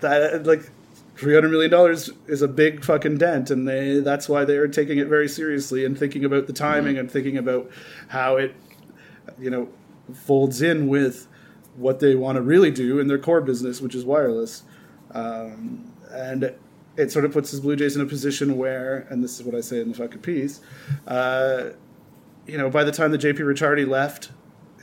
[0.00, 0.70] That like
[1.16, 5.08] 300 million dollars is a big fucking dent and they that's why they're taking it
[5.08, 7.68] very seriously and thinking about the timing and thinking about
[8.06, 8.54] how it
[9.36, 9.68] you know
[10.14, 11.26] folds in with
[11.76, 14.62] what they want to really do in their core business which is wireless
[15.12, 16.54] um, and
[16.96, 19.54] it sort of puts the blue jays in a position where and this is what
[19.54, 20.60] i say in the fucking piece
[21.06, 21.70] uh,
[22.48, 24.30] you know, by the time the JP Ricciardi left,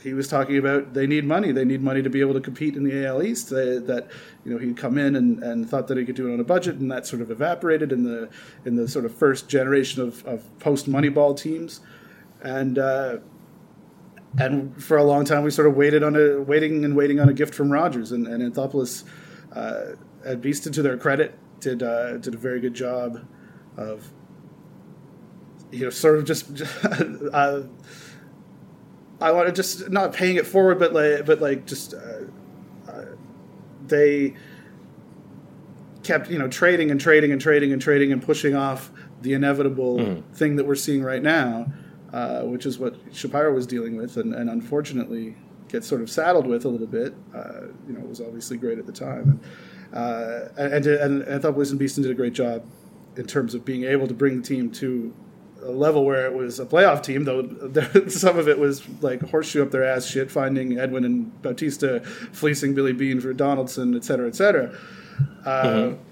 [0.02, 1.50] he was talking about they need money.
[1.50, 3.50] They need money to be able to compete in the AL East.
[3.50, 4.08] They, that
[4.44, 6.44] you know he'd come in and, and thought that he could do it on a
[6.44, 8.30] budget, and that sort of evaporated in the
[8.64, 11.80] in the sort of first generation of, of post Moneyball teams,
[12.40, 13.16] and uh,
[14.38, 17.28] and for a long time we sort of waited on a waiting and waiting on
[17.28, 19.04] a gift from Rogers and, and Anthopoulos,
[19.54, 23.26] uh, at Beeston to their credit did uh, did a very good job
[23.76, 24.10] of
[25.70, 26.50] you know sort of just
[27.32, 27.62] uh,
[29.20, 33.04] I want to just not paying it forward but like but like just uh, uh,
[33.86, 34.34] they
[36.02, 38.90] kept you know trading and trading and trading and trading and pushing off
[39.22, 40.34] the inevitable mm.
[40.34, 41.72] thing that we're seeing right now
[42.12, 45.36] uh, which is what Shapiro was dealing with, and, and, unfortunately
[45.68, 47.14] gets sort of saddled with a little bit.
[47.34, 49.40] Uh, you know, it was obviously great at the time,
[49.92, 52.64] and uh, and, and, and I thought and Beeston did a great job
[53.16, 55.14] in terms of being able to bring the team to
[55.62, 59.22] a level where it was a playoff team, though there, some of it was like
[59.30, 64.04] horseshoe up their ass shit, finding Edwin and Bautista fleecing Billy Beane for Donaldson, et
[64.04, 64.76] cetera, et cetera.
[65.44, 66.02] Uh, mm-hmm.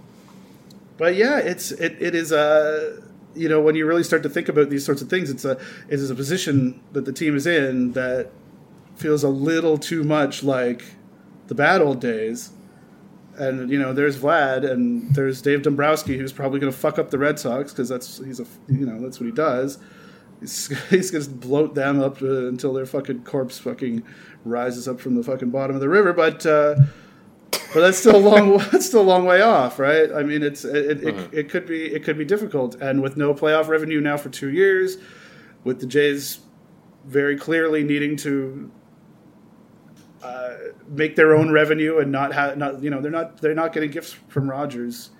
[0.96, 3.02] But yeah, it's it, it is a
[3.34, 5.52] you know, when you really start to think about these sorts of things, it's a
[5.88, 8.30] it is a position that the team is in that
[8.96, 10.84] feels a little too much like
[11.48, 12.50] the bad old days.
[13.36, 17.10] And you know, there's Vlad, and there's Dave Dombrowski, who's probably going to fuck up
[17.10, 19.78] the Red Sox because that's he's a you know that's what he does.
[20.40, 24.04] He's, he's going to bloat them up uh, until their fucking corpse fucking
[24.44, 26.12] rises up from the fucking bottom of the river.
[26.12, 26.76] But uh,
[27.74, 30.10] but that's still a long that's still a long way off, right?
[30.12, 31.36] I mean, it's it, it, it, mm-hmm.
[31.36, 34.50] it, could be it could be difficult, and with no playoff revenue now for two
[34.50, 34.96] years,
[35.64, 36.38] with the Jays
[37.04, 38.70] very clearly needing to
[40.22, 40.54] uh,
[40.88, 43.90] make their own revenue and not have not you know they're not they're not getting
[43.90, 45.10] gifts from Rogers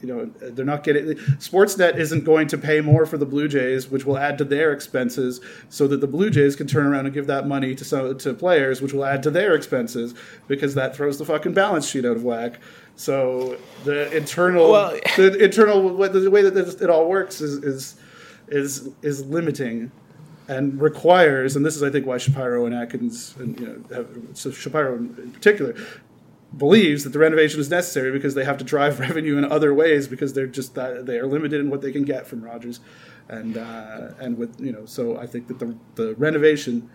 [0.00, 1.04] you know they're not getting
[1.38, 4.72] sportsnet isn't going to pay more for the blue jays which will add to their
[4.72, 8.16] expenses so that the blue jays can turn around and give that money to some
[8.18, 10.14] to players which will add to their expenses
[10.46, 12.60] because that throws the fucking balance sheet out of whack.
[12.96, 17.96] So the internal well, the internal the way that it all works is is
[18.48, 19.92] is is limiting
[20.48, 24.08] and requires, and this is, I think, why Shapiro and Atkins, and you know, have,
[24.32, 25.74] so Shapiro in particular,
[26.56, 30.08] believes that the renovation is necessary because they have to drive revenue in other ways
[30.08, 32.80] because they're just that they are limited in what they can get from Rogers,
[33.28, 36.90] and uh, and with you know so I think that the the renovation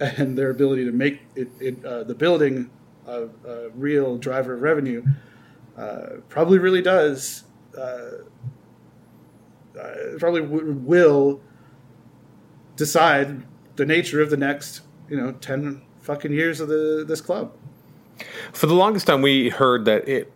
[0.00, 2.70] and their ability to make it, it uh, the building
[3.06, 5.02] a, a, real driver of revenue
[5.76, 7.44] uh, probably really does
[7.78, 8.10] uh,
[9.78, 11.40] uh, probably w- will
[12.76, 13.42] decide
[13.76, 17.52] the nature of the next you know ten fucking years of the this club.
[18.52, 20.32] For the longest time, we heard that it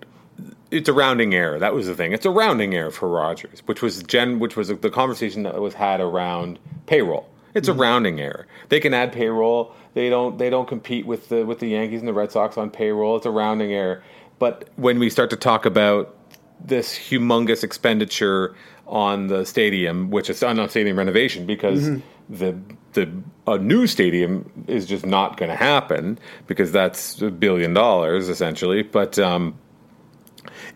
[0.70, 1.58] it's a rounding error.
[1.58, 2.12] That was the thing.
[2.12, 5.74] It's a rounding error for Rogers, which was Gen, which was the conversation that was
[5.74, 7.28] had around payroll.
[7.54, 7.78] It's mm-hmm.
[7.78, 8.46] a rounding error.
[8.68, 9.74] They can add payroll.
[9.94, 10.38] They don't.
[10.38, 13.16] They don't compete with the with the Yankees and the Red Sox on payroll.
[13.16, 14.02] It's a rounding error.
[14.38, 16.16] But when we start to talk about
[16.64, 18.54] this humongous expenditure
[18.90, 22.56] on the stadium, which is on stadium renovation, because mm-hmm the
[22.92, 23.10] the
[23.46, 28.82] a new stadium is just not going to happen because that's a billion dollars essentially.
[28.82, 29.58] But um,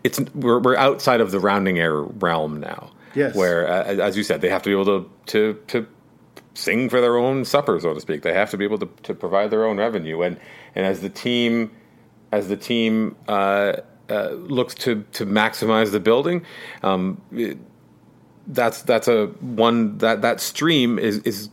[0.02, 2.90] it's we're we're outside of the rounding error realm now.
[3.14, 3.36] Yes.
[3.36, 5.86] Where, uh, as you said, they have to be able to to to
[6.54, 8.22] sing for their own supper, so to speak.
[8.22, 10.38] They have to be able to, to provide their own revenue, and
[10.74, 11.70] and as the team
[12.32, 13.74] as the team uh,
[14.10, 16.44] uh, looks to to maximize the building.
[16.82, 17.58] Um, it,
[18.48, 21.48] that's that's a one that that stream is is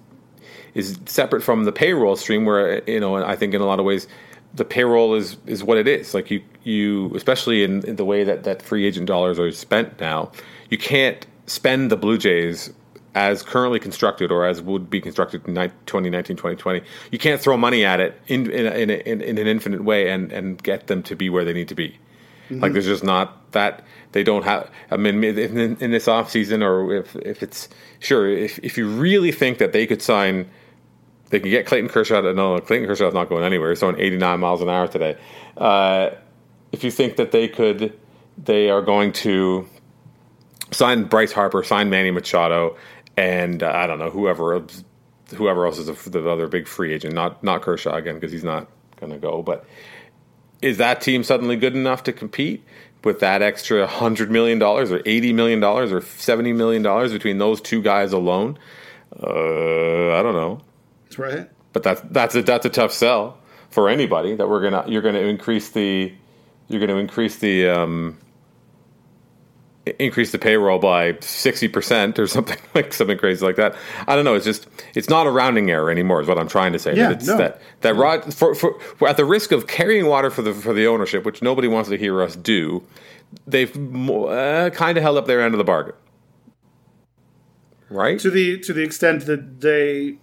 [0.74, 3.86] is separate from the payroll stream where you know I think in a lot of
[3.86, 4.08] ways
[4.54, 6.14] the payroll is is what it is.
[6.14, 10.00] Like you you especially in, in the way that that free agent dollars are spent
[10.00, 10.32] now
[10.70, 12.72] you can't spend the Blue Jays
[13.14, 16.82] as currently constructed or as would be constructed in 2019 2020
[17.12, 20.32] you can't throw money at it in in, in, in, in an infinite way and
[20.32, 21.98] and get them to be where they need to be
[22.52, 22.62] mm-hmm.
[22.62, 24.70] like there's just not that they don't have.
[24.90, 28.88] I mean, in, in this off season, or if if it's sure, if if you
[28.88, 30.50] really think that they could sign,
[31.30, 32.22] they can get Clayton Kershaw.
[32.34, 33.70] No, Clayton Kershaw is not going anywhere.
[33.70, 35.18] He's throwing 89 miles an hour today.
[35.58, 36.12] Uh,
[36.72, 37.98] if you think that they could,
[38.38, 39.68] they are going to
[40.72, 42.78] sign Bryce Harper, sign Manny Machado,
[43.18, 44.66] and uh, I don't know whoever
[45.36, 47.14] whoever else is a, the other big free agent.
[47.14, 48.68] Not not Kershaw again because he's not
[49.00, 49.66] going to go, but.
[50.62, 52.64] Is that team suddenly good enough to compete?
[53.04, 57.38] with that extra hundred million dollars or eighty million dollars or seventy million dollars between
[57.38, 58.58] those two guys alone,
[59.22, 60.62] uh, I don't know.
[61.06, 61.50] That's right.
[61.74, 63.38] But that's that's a that's a tough sell
[63.70, 66.14] for anybody that we're gonna you're gonna increase the
[66.68, 68.18] you're gonna increase the um,
[70.00, 73.76] increase the payroll by 60% or something like something crazy like that.
[74.08, 74.36] I don't know.
[74.36, 76.96] It's just, it's not a rounding error anymore is what I'm trying to say.
[76.96, 77.38] Yeah, that it's no.
[77.38, 80.74] that, that Rod, for, for, for, at the risk of carrying water for the, for
[80.74, 82.84] the ownership, which nobody wants to hear us do,
[83.48, 83.76] they've
[84.10, 85.96] uh, kind of held up their end of the bargain.
[87.90, 88.20] Right?
[88.20, 90.18] To the, to the extent that they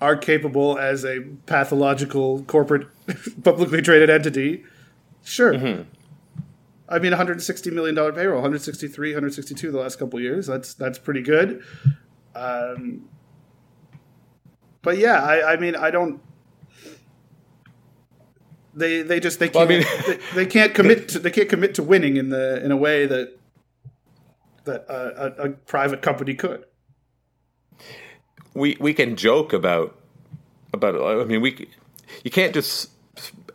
[0.00, 2.88] are capable as a pathological corporate
[3.44, 4.64] publicly traded entity,
[5.24, 5.54] sure.
[5.54, 5.82] Mm-hmm.
[6.92, 10.46] I mean, 160 million dollar payroll, 163, 162 the last couple years.
[10.46, 11.64] That's that's pretty good.
[12.34, 13.08] Um,
[14.82, 16.20] but yeah, I, I mean, I don't.
[18.74, 21.48] They they just they can't well, I mean, they, they, can't commit to they can't
[21.48, 23.38] commit to winning in the in a way that
[24.64, 26.64] that a, a, a private company could.
[28.52, 29.98] We we can joke about
[30.74, 31.68] about I mean we
[32.22, 32.90] you can't just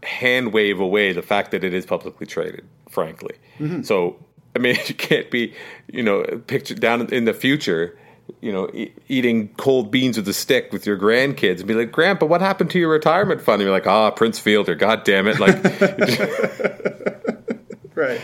[0.04, 3.36] hand wave away the fact that it is publicly traded frankly.
[3.60, 3.84] Mm-hmm.
[3.84, 4.18] So
[4.58, 5.54] I mean, you can't be,
[5.92, 7.98] you know, picture down in the future,
[8.42, 11.92] you know, e- eating cold beans with a stick with your grandkids and be like,
[11.92, 15.04] "Grandpa, what happened to your retirement fund?" And you're like, "Ah, oh, Prince Fielder, god
[15.04, 15.64] damn it!" Like,
[17.96, 18.22] right.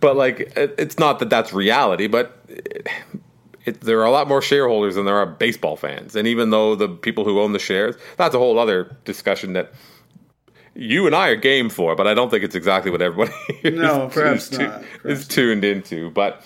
[0.00, 2.38] But like, it's not that that's reality, but.
[2.48, 2.88] It,
[3.64, 6.74] it, there are a lot more shareholders than there are baseball fans, and even though
[6.74, 9.72] the people who own the shares, that's a whole other discussion that
[10.74, 13.32] you and I are game for, but I don't think it's exactly what everybody
[13.64, 16.10] no, is, perhaps is, not, perhaps is tuned into.
[16.10, 16.42] But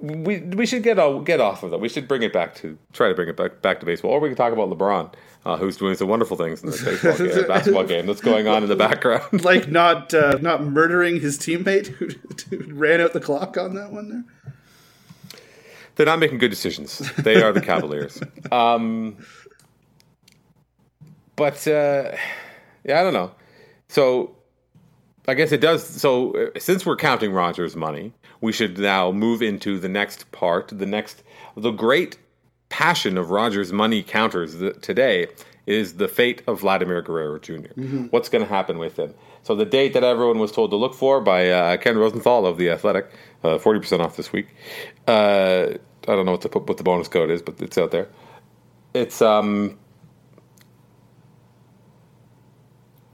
[0.00, 1.78] we we should get get off of that.
[1.78, 4.20] We should bring it back to try to bring it back back to baseball, or
[4.20, 5.12] we can talk about LeBron,
[5.44, 8.62] uh, who's doing some wonderful things in the baseball game, basketball game that's going on
[8.62, 12.08] in the background, like not uh, not murdering his teammate who,
[12.48, 14.24] who ran out the clock on that one there.
[15.96, 16.98] They're not making good decisions.
[17.16, 18.22] They are the Cavaliers.
[18.50, 19.18] Um,
[21.36, 21.68] but.
[21.68, 22.16] Uh,
[22.84, 23.32] yeah, I don't know.
[23.88, 24.34] So
[25.28, 25.86] I guess it does.
[25.86, 30.68] So uh, since we're counting Rogers' money, we should now move into the next part,
[30.68, 31.22] the next,
[31.56, 32.18] the great
[32.68, 35.28] passion of Rogers' money counters today
[35.66, 38.04] is the fate of Vladimir Guerrero junior mm-hmm.
[38.06, 39.14] What's going to happen with him?
[39.42, 42.56] So the date that everyone was told to look for by uh, Ken Rosenthal of
[42.56, 43.10] the Athletic,
[43.44, 44.48] uh, forty uh, percent off this week.
[45.06, 45.74] Uh,
[46.08, 48.08] I don't know what the what the bonus code is, but it's out there.
[48.94, 49.78] It's um,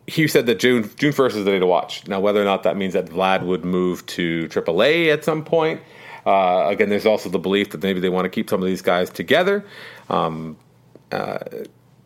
[0.06, 2.06] Hugh said that June June first is the day to watch.
[2.06, 5.80] Now, whether or not that means that Vlad would move to AAA at some point,
[6.24, 8.82] uh, again, there's also the belief that maybe they want to keep some of these
[8.82, 9.64] guys together.
[10.08, 10.56] Um,
[11.10, 11.38] uh,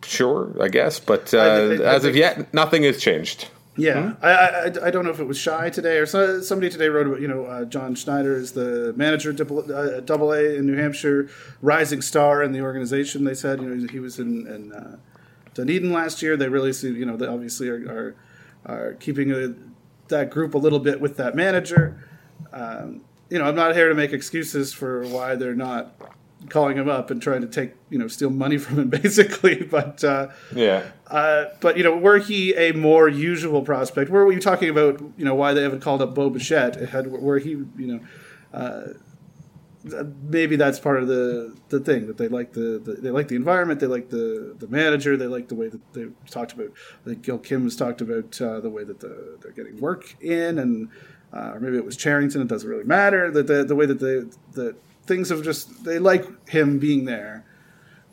[0.02, 3.48] sure, I guess, but uh, I, I, I as of yet, nothing has changed.
[3.76, 4.24] Yeah, hmm?
[4.24, 7.20] I, I, I don't know if it was Shi today or somebody today wrote about
[7.20, 11.30] you know uh, John Schneider is the manager double, uh, double A in New Hampshire,
[11.62, 13.24] rising star in the organization.
[13.24, 14.98] They said you know he was in, in uh,
[15.60, 16.36] Dunedin last year.
[16.36, 18.16] They really see, you know, they obviously are are,
[18.66, 19.54] are keeping a,
[20.08, 22.02] that group a little bit with that manager.
[22.52, 25.94] Um, you know, I'm not here to make excuses for why they're not
[26.48, 30.02] calling him up and trying to take you know steal money from him basically but
[30.02, 34.70] uh, yeah uh, but you know were he a more usual prospect were you talking
[34.70, 38.00] about you know why they haven't called up Bo Bichette had where he you know
[38.54, 38.94] uh,
[39.84, 43.36] maybe that's part of the the thing that they like the, the, they like the
[43.36, 46.70] environment they like the the manager they like the way that they talked about
[47.04, 50.14] I think Gil Kim has talked about uh, the way that the, they're getting work
[50.22, 50.88] in and
[51.32, 52.42] uh, or maybe it was Charrington.
[52.42, 54.24] it doesn't really matter that the, the way that they
[54.60, 54.76] that
[55.06, 57.44] things have just they like him being there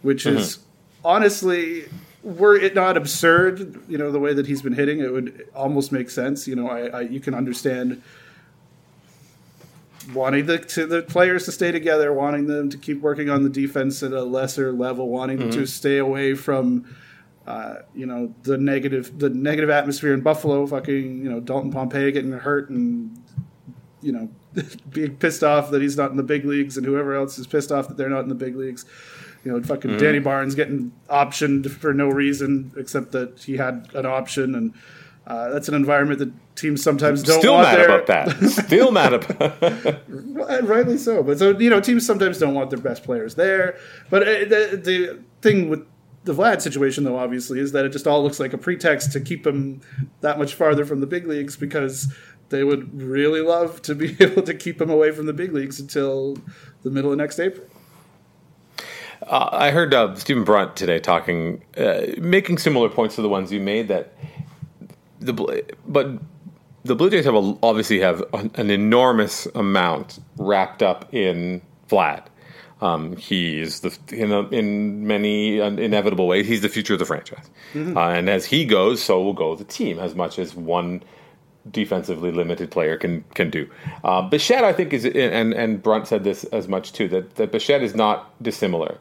[0.04, 0.38] which mm-hmm.
[0.38, 0.60] is
[1.04, 1.86] honestly
[2.24, 5.92] were it not absurd you know the way that he's been hitting it would almost
[5.92, 8.02] make sense you know I, I you can understand
[10.14, 13.50] wanting the to the players to stay together, wanting them to keep working on the
[13.50, 15.50] defense at a lesser level, wanting mm-hmm.
[15.50, 16.86] them to stay away from.
[17.46, 22.12] Uh, you know the negative the negative atmosphere in Buffalo, fucking you know Dalton Pompey
[22.12, 23.24] getting hurt and
[24.02, 24.30] you know
[24.90, 27.72] being pissed off that he's not in the big leagues and whoever else is pissed
[27.72, 28.84] off that they're not in the big leagues.
[29.46, 30.00] You know, fucking mm-hmm.
[30.00, 34.74] Danny Barnes getting optioned for no reason except that he had an option and
[35.26, 37.86] uh, that's an environment that teams sometimes don't Still want mad their...
[37.86, 38.50] about that.
[38.66, 40.68] Still mad about.
[40.68, 43.78] Rightly so, but so you know, teams sometimes don't want their best players there.
[44.10, 45.86] But uh, the the thing with
[46.24, 49.22] the Vlad situation, though, obviously, is that it just all looks like a pretext to
[49.22, 49.82] keep him
[50.22, 52.14] that much farther from the big leagues because
[52.50, 55.80] they would really love to be able to keep him away from the big leagues
[55.80, 56.38] until
[56.84, 57.66] the middle of next April.
[59.26, 63.52] Uh, I heard uh, Stephen Brunt today talking, uh, making similar points to the ones
[63.52, 64.14] you made that
[65.20, 65.34] the
[65.88, 66.20] but
[66.88, 72.26] the Blue Jays have a, obviously have an enormous amount wrapped up in Vlad.
[72.80, 77.50] Um, he's the in, a, in many inevitable ways he's the future of the franchise,
[77.74, 77.98] mm-hmm.
[77.98, 79.98] uh, and as he goes, so will go the team.
[79.98, 81.04] As much as one
[81.72, 83.68] defensively limited player can can do.
[84.04, 87.52] Uh, Bichette, I think, is and and Brunt said this as much too that that
[87.52, 89.00] Bichette is not dissimilar.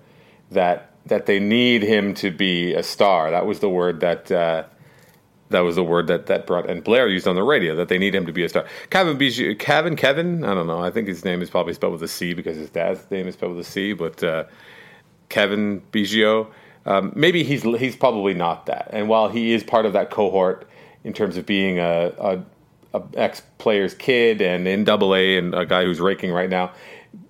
[0.51, 3.31] That that they need him to be a star.
[3.31, 4.31] That was the word that.
[4.31, 4.65] Uh,
[5.51, 7.99] that was the word that that Brunt and Blair used on the radio that they
[7.99, 8.65] need him to be a star.
[8.91, 10.81] Kevin Biggio, Kevin Kevin, I don't know.
[10.81, 13.35] I think his name is probably spelled with a C because his dad's name is
[13.35, 13.93] spelled with a C.
[13.93, 14.45] But uh,
[15.29, 16.49] Kevin Biggio,
[16.87, 18.89] Um, maybe he's he's probably not that.
[18.93, 20.69] And while he is part of that cohort
[21.03, 22.43] in terms of being a, a,
[22.95, 26.71] a ex player's kid and in Double A and a guy who's raking right now,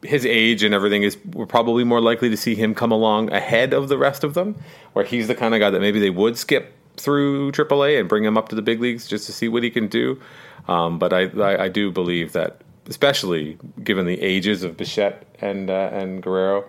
[0.03, 3.73] his age and everything is we're probably more likely to see him come along ahead
[3.73, 4.57] of the rest of them,
[4.93, 8.25] where he's the kind of guy that maybe they would skip through AAA and bring
[8.25, 10.21] him up to the big leagues just to see what he can do.
[10.69, 15.71] Um, but I, I, I do believe that, especially given the ages of Bichette and
[15.71, 16.65] uh, and Guerrero,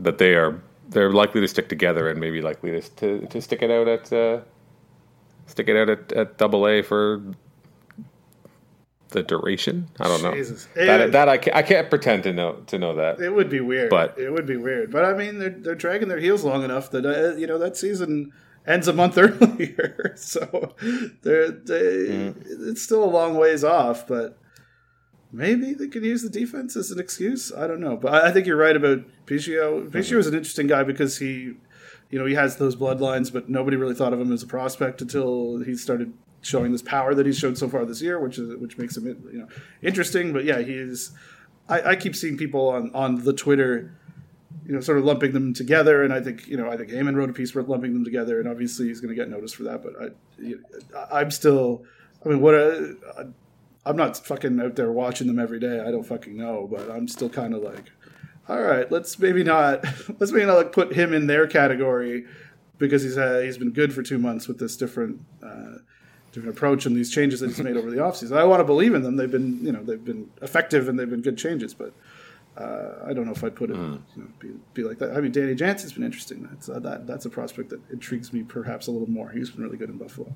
[0.00, 3.62] that they are they're likely to stick together and maybe likely to to, to stick
[3.62, 4.40] it out at uh,
[5.46, 7.22] stick it out at, at Double A for
[9.10, 9.88] the duration.
[10.00, 10.66] I don't Jesus.
[10.74, 13.20] know that It- that I can't, I can't pretend to know to know that.
[13.20, 14.90] It would be weird, But- it would be weird.
[14.90, 17.76] But I mean, they're they're dragging their heels long enough that uh, you know that
[17.76, 18.32] season
[18.66, 20.74] ends a month earlier, so
[21.22, 22.68] they're they, hmm.
[22.68, 24.06] it's still a long ways off.
[24.06, 24.38] But
[25.32, 27.52] maybe they can use the defense as an excuse.
[27.52, 29.88] I don't know, but I, I think you're right about Biggio.
[29.90, 30.18] Biggio hmm.
[30.18, 31.54] is an interesting guy because he,
[32.10, 35.00] you know, he has those bloodlines, but nobody really thought of him as a prospect
[35.00, 36.12] until he started
[36.42, 39.06] showing this power that he's showed so far this year, which is which makes him
[39.32, 39.48] you know
[39.82, 40.32] interesting.
[40.32, 41.12] But yeah, he's.
[41.68, 43.92] I, I keep seeing people on on the Twitter,
[44.66, 47.14] you know, sort of lumping them together, and I think you know I think Eamon
[47.14, 49.62] wrote a piece about lumping them together, and obviously he's going to get noticed for
[49.64, 49.82] that.
[49.82, 51.84] But I, I'm still.
[52.24, 52.96] I mean, what a.
[53.84, 55.78] I'm not fucking out there watching them every day.
[55.80, 57.92] I don't fucking know, but I'm still kind of like,
[58.48, 59.84] all right, let's maybe not
[60.18, 62.26] let's maybe not like put him in their category
[62.78, 65.76] because he's uh, he's been good for two months with this different uh,
[66.32, 68.36] different approach and these changes that he's made over the offseason.
[68.36, 69.14] I want to believe in them.
[69.14, 71.92] They've been you know they've been effective and they've been good changes, but
[72.56, 75.16] uh, I don't know if I'd put it you know, be, be like that.
[75.16, 76.48] I mean, Danny Jansen's been interesting.
[76.50, 79.30] That's uh, that that's a prospect that intrigues me perhaps a little more.
[79.30, 80.34] He's been really good in Buffalo.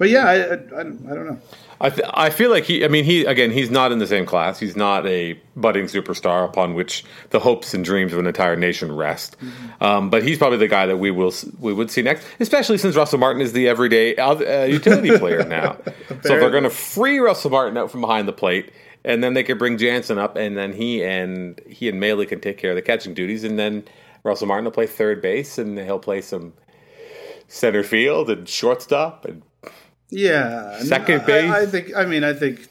[0.00, 1.38] But yeah, I, I, I, don't, I don't know.
[1.78, 2.86] I th- I feel like he.
[2.86, 3.50] I mean, he again.
[3.50, 4.58] He's not in the same class.
[4.58, 8.96] He's not a budding superstar upon which the hopes and dreams of an entire nation
[8.96, 9.36] rest.
[9.82, 12.96] Um, but he's probably the guy that we will we would see next, especially since
[12.96, 15.76] Russell Martin is the everyday uh, utility player now.
[16.08, 18.72] so if they're going to free Russell Martin out from behind the plate,
[19.04, 22.40] and then they could bring Jansen up, and then he and he and Maile can
[22.40, 23.84] take care of the catching duties, and then
[24.22, 26.52] Russell Martin will play third base, and he'll play some
[27.48, 29.42] center field and shortstop and
[30.10, 31.50] Yeah, Second base?
[31.50, 31.94] I, I think.
[31.96, 32.68] I mean, I think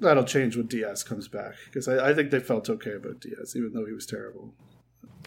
[0.00, 3.54] that'll change when Diaz comes back because I, I think they felt okay about Diaz,
[3.56, 4.52] even though he was terrible.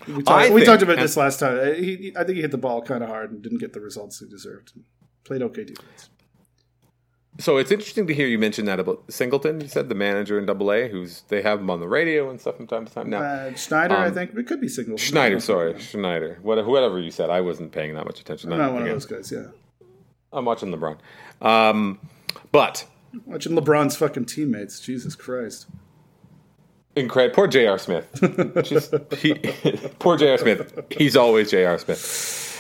[0.08, 1.76] We, talked- I we think- talked about this last time.
[1.76, 3.82] He, he- I think he hit the ball kind of hard and didn't get the
[3.82, 4.74] results he deserved.
[5.24, 6.10] Played okay defense.
[7.40, 9.62] So it's interesting to hear you mention that about Singleton.
[9.62, 12.42] You said the manager in Double A, who's they have him on the radio and
[12.42, 13.10] stuff from time to time.
[13.12, 14.98] Now Uh, Schneider, I Um, think it could be Singleton.
[14.98, 18.52] Schneider, sorry, Schneider, what, whoever you said, I wasn't paying that much attention.
[18.52, 19.32] I'm not one of those guys.
[19.32, 19.48] Yeah,
[20.34, 20.98] I'm watching LeBron,
[21.42, 22.00] um,
[22.52, 22.88] but
[23.26, 24.80] watching LeBron's fucking teammates.
[24.80, 25.68] Jesus Christ.
[26.96, 27.36] incredible.
[27.36, 27.78] Poor J.R.
[27.78, 28.10] Smith.
[28.64, 29.36] Just he,
[30.00, 30.40] poor J.R.
[30.40, 30.74] Smith.
[30.90, 31.78] He's always J.R.
[31.78, 32.60] Smith.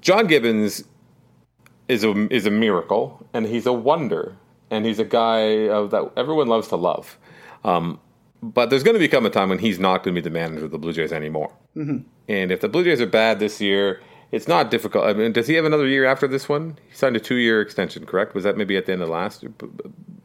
[0.00, 0.84] John Gibbons
[1.88, 4.36] is a is a miracle, and he's a wonder,
[4.70, 7.18] and he's a guy uh, that everyone loves to love.
[7.64, 8.00] Um,
[8.42, 10.66] but there's going to become a time when he's not going to be the manager
[10.66, 11.50] of the Blue Jays anymore.
[11.76, 14.00] And if the Blue Jays are bad this year,
[14.32, 15.04] it's not difficult.
[15.06, 16.78] I mean, does he have another year after this one?
[16.88, 18.34] He signed a two year extension, correct?
[18.34, 19.44] Was that maybe at the end of last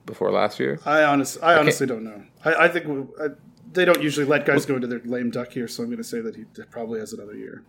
[0.06, 0.80] before last year?
[0.86, 2.24] I honest, I honestly don't know.
[2.44, 3.28] I, I think we- I,
[3.72, 6.04] they don't usually let guys go into their lame duck here, so I'm going to
[6.04, 7.64] say that he probably has another year.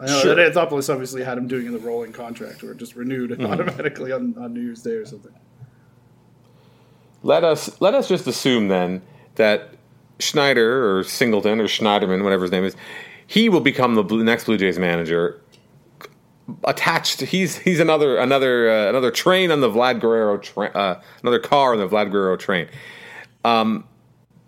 [0.00, 0.34] I know Sure.
[0.36, 3.46] Anthopoulos obviously had him doing in the rolling contract, or just renewed Mm-hmm.
[3.46, 5.32] automatically on, on New Year's Day or something.
[7.22, 9.02] Let us let us just assume then
[9.34, 9.74] that
[10.18, 12.74] Schneider or Singleton or Schneiderman, whatever his name is,
[13.26, 15.40] he will become the Blue, next Blue Jays manager.
[16.64, 21.38] Attached, he's he's another another uh, another train on the Vlad Guerrero train, uh, another
[21.38, 22.66] car on the Vlad Guerrero train.
[23.44, 23.84] Um,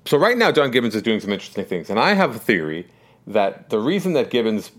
[0.05, 2.89] so right now, John Gibbons is doing some interesting things, and I have a theory
[3.29, 4.73] that the reason that Gibbons,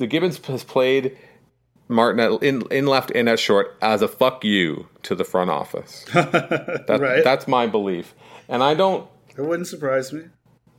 [0.00, 1.16] the Gibbons has played
[1.88, 5.50] Martin at, in in left and at short as a fuck you to the front
[5.50, 6.04] office.
[6.12, 7.22] That, Right.
[7.22, 8.14] That's my belief,
[8.48, 9.08] and I don't.
[9.36, 10.22] It wouldn't surprise me.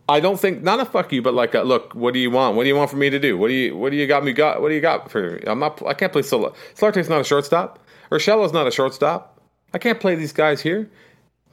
[0.09, 1.93] I don't think not a fuck you, but like a, look.
[1.93, 2.57] What do you want?
[2.57, 3.37] What do you want for me to do?
[3.37, 4.61] What do you What do you got me got?
[4.61, 5.43] What do you got for me?
[5.45, 5.81] I'm not.
[5.85, 7.79] I can't play Sol- Solarte's not a shortstop.
[8.11, 9.39] Urshela's not a shortstop.
[9.73, 10.89] I can't play these guys here.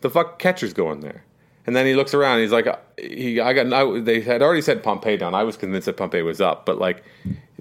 [0.00, 1.24] The fuck catcher's going there.
[1.66, 2.40] And then he looks around.
[2.40, 2.66] He's like,
[2.98, 3.40] he.
[3.40, 3.72] I got.
[3.72, 5.34] I, they had already said Pompey down.
[5.34, 7.04] I was convinced that Pompey was up, but like,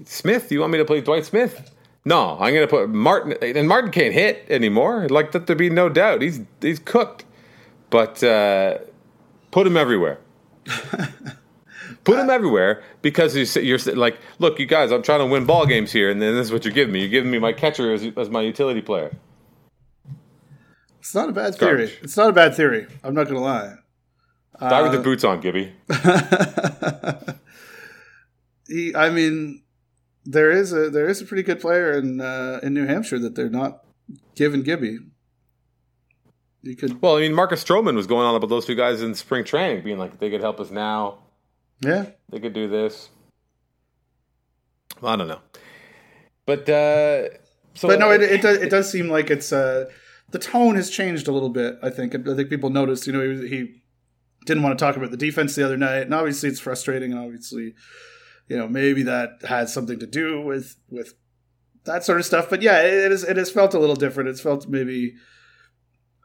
[0.04, 0.50] Smith.
[0.52, 1.74] You want me to play Dwight Smith?
[2.04, 3.36] No, I'm going to put Martin.
[3.42, 5.08] And Martin can't hit anymore.
[5.08, 6.22] Like that, there be no doubt.
[6.22, 7.24] He's he's cooked.
[7.90, 8.78] But uh,
[9.50, 10.18] put him everywhere.
[12.04, 15.66] Put him everywhere because you're, you're like, look, you guys, I'm trying to win ball
[15.66, 17.00] games here, and then this is what you're giving me.
[17.00, 19.14] You're giving me my catcher as, as my utility player.
[21.00, 21.70] It's not a bad theory.
[21.86, 21.98] garbage.
[22.02, 22.86] It's not a bad theory.
[23.02, 23.74] I'm not going to lie.
[24.60, 25.72] Die with the boots on, Gibby.
[28.68, 29.62] He, I mean,
[30.24, 33.34] there is a there is a pretty good player in uh, in New Hampshire that
[33.34, 33.84] they're not
[34.34, 34.98] giving Gibby.
[36.62, 39.14] You could, Well, I mean, Marcus Stroman was going on about those two guys in
[39.14, 41.18] spring training, being like they could help us now.
[41.80, 43.10] yeah, They could do this.
[45.02, 45.40] I don't know,
[46.44, 47.28] but uh,
[47.74, 49.84] so but no, it it does, it does seem like it's uh,
[50.30, 51.78] the tone has changed a little bit.
[51.82, 53.06] I think I think people noticed.
[53.06, 53.82] You know, he, he
[54.44, 57.12] didn't want to talk about the defense the other night, and obviously it's frustrating.
[57.12, 57.74] And obviously,
[58.48, 61.14] you know, maybe that had something to do with with
[61.84, 62.48] that sort of stuff.
[62.50, 64.28] But yeah, it, it is it has felt a little different.
[64.28, 65.14] It's felt maybe.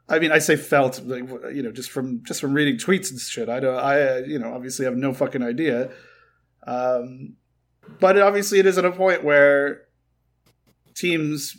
[0.06, 3.20] I mean, I say felt like you know just from just from reading tweets and
[3.20, 3.48] shit.
[3.48, 3.78] I don't.
[3.78, 5.90] I uh, you know obviously have no fucking idea.
[6.66, 7.36] Um,
[8.00, 9.82] but obviously it is at a point where
[10.94, 11.56] teams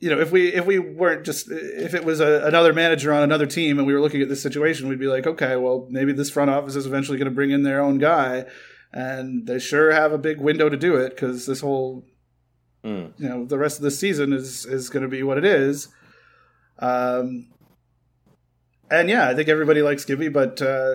[0.00, 3.22] you know if we if we weren't just if it was a, another manager on
[3.22, 6.12] another team and we were looking at this situation we'd be like okay well maybe
[6.12, 8.44] this front office is eventually going to bring in their own guy
[8.92, 12.04] and they sure have a big window to do it because this whole
[12.84, 13.12] Mm.
[13.18, 15.88] you know the rest of the season is is going to be what it is
[16.78, 17.48] um
[18.88, 20.94] and yeah i think everybody likes gibby but uh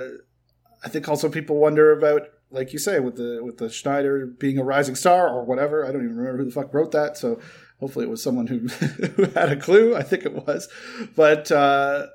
[0.86, 4.58] i think also people wonder about like you say with the with the schneider being
[4.58, 7.38] a rising star or whatever i don't even remember who the fuck wrote that so
[7.84, 8.60] hopefully it was someone who
[9.16, 10.70] who had a clue i think it was
[11.16, 12.08] but uh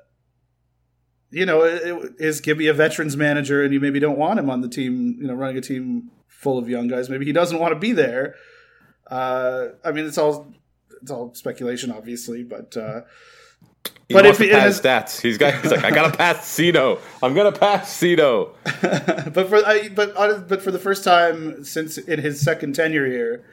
[1.31, 4.49] you know it, it, is gibby a veterans manager and you maybe don't want him
[4.49, 7.59] on the team you know running a team full of young guys maybe he doesn't
[7.59, 8.35] want to be there
[9.09, 10.53] uh, I mean, it's all
[11.01, 13.01] it's all speculation, obviously, but uh,
[14.07, 15.61] He but wants if pass has- stats, he's got.
[15.61, 16.99] He's like, I gotta pass Cito.
[17.23, 18.53] I'm gonna pass Cito.
[18.83, 20.13] but for I, but
[20.47, 23.45] but for the first time since in his second tenure here,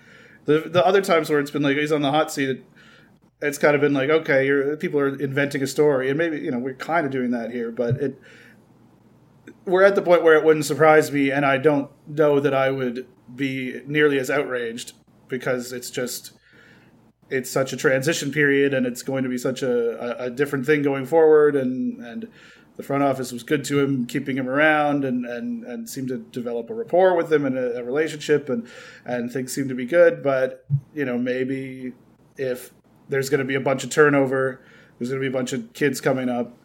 [0.47, 2.65] the the other times where it's been like he's on the hot seat,
[3.43, 6.51] it's kind of been like okay, you're, people are inventing a story, and maybe you
[6.51, 8.19] know we're kind of doing that here, but it
[9.65, 12.71] we're at the point where it wouldn't surprise me, and I don't know that I
[12.71, 14.93] would be nearly as outraged
[15.29, 16.33] because it's just
[17.29, 20.65] it's such a transition period and it's going to be such a, a, a different
[20.65, 22.29] thing going forward and and
[22.77, 26.19] the front office was good to him keeping him around and and, and seemed to
[26.19, 28.67] develop a rapport with him and a, a relationship and
[29.05, 30.23] and things seemed to be good.
[30.23, 30.65] But
[30.95, 31.93] you know maybe
[32.37, 32.73] if
[33.09, 34.61] there's going to be a bunch of turnover
[34.99, 36.57] there's going to be a bunch of kids coming up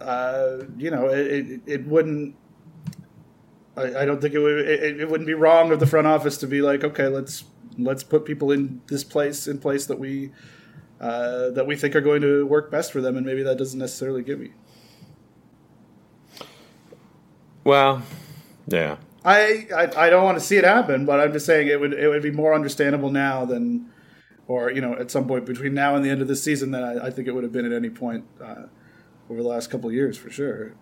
[0.00, 2.34] uh, you know it, it, it wouldn't
[3.76, 6.36] I, I don't think it would it, it wouldn't be wrong of the front office
[6.38, 7.44] to be like okay let's
[7.78, 10.30] let's put people in this place in place that we
[11.00, 13.80] uh, that we think are going to work best for them and maybe that doesn't
[13.80, 14.52] necessarily give me
[17.64, 18.02] Well,
[18.66, 18.96] yeah.
[19.24, 21.94] I, I I don't want to see it happen but I'm just saying it would
[21.94, 23.90] it would be more understandable now than
[24.46, 26.82] or you know at some point between now and the end of the season than
[26.82, 28.66] I, I think it would have been at any point uh,
[29.30, 30.74] over the last couple of years for sure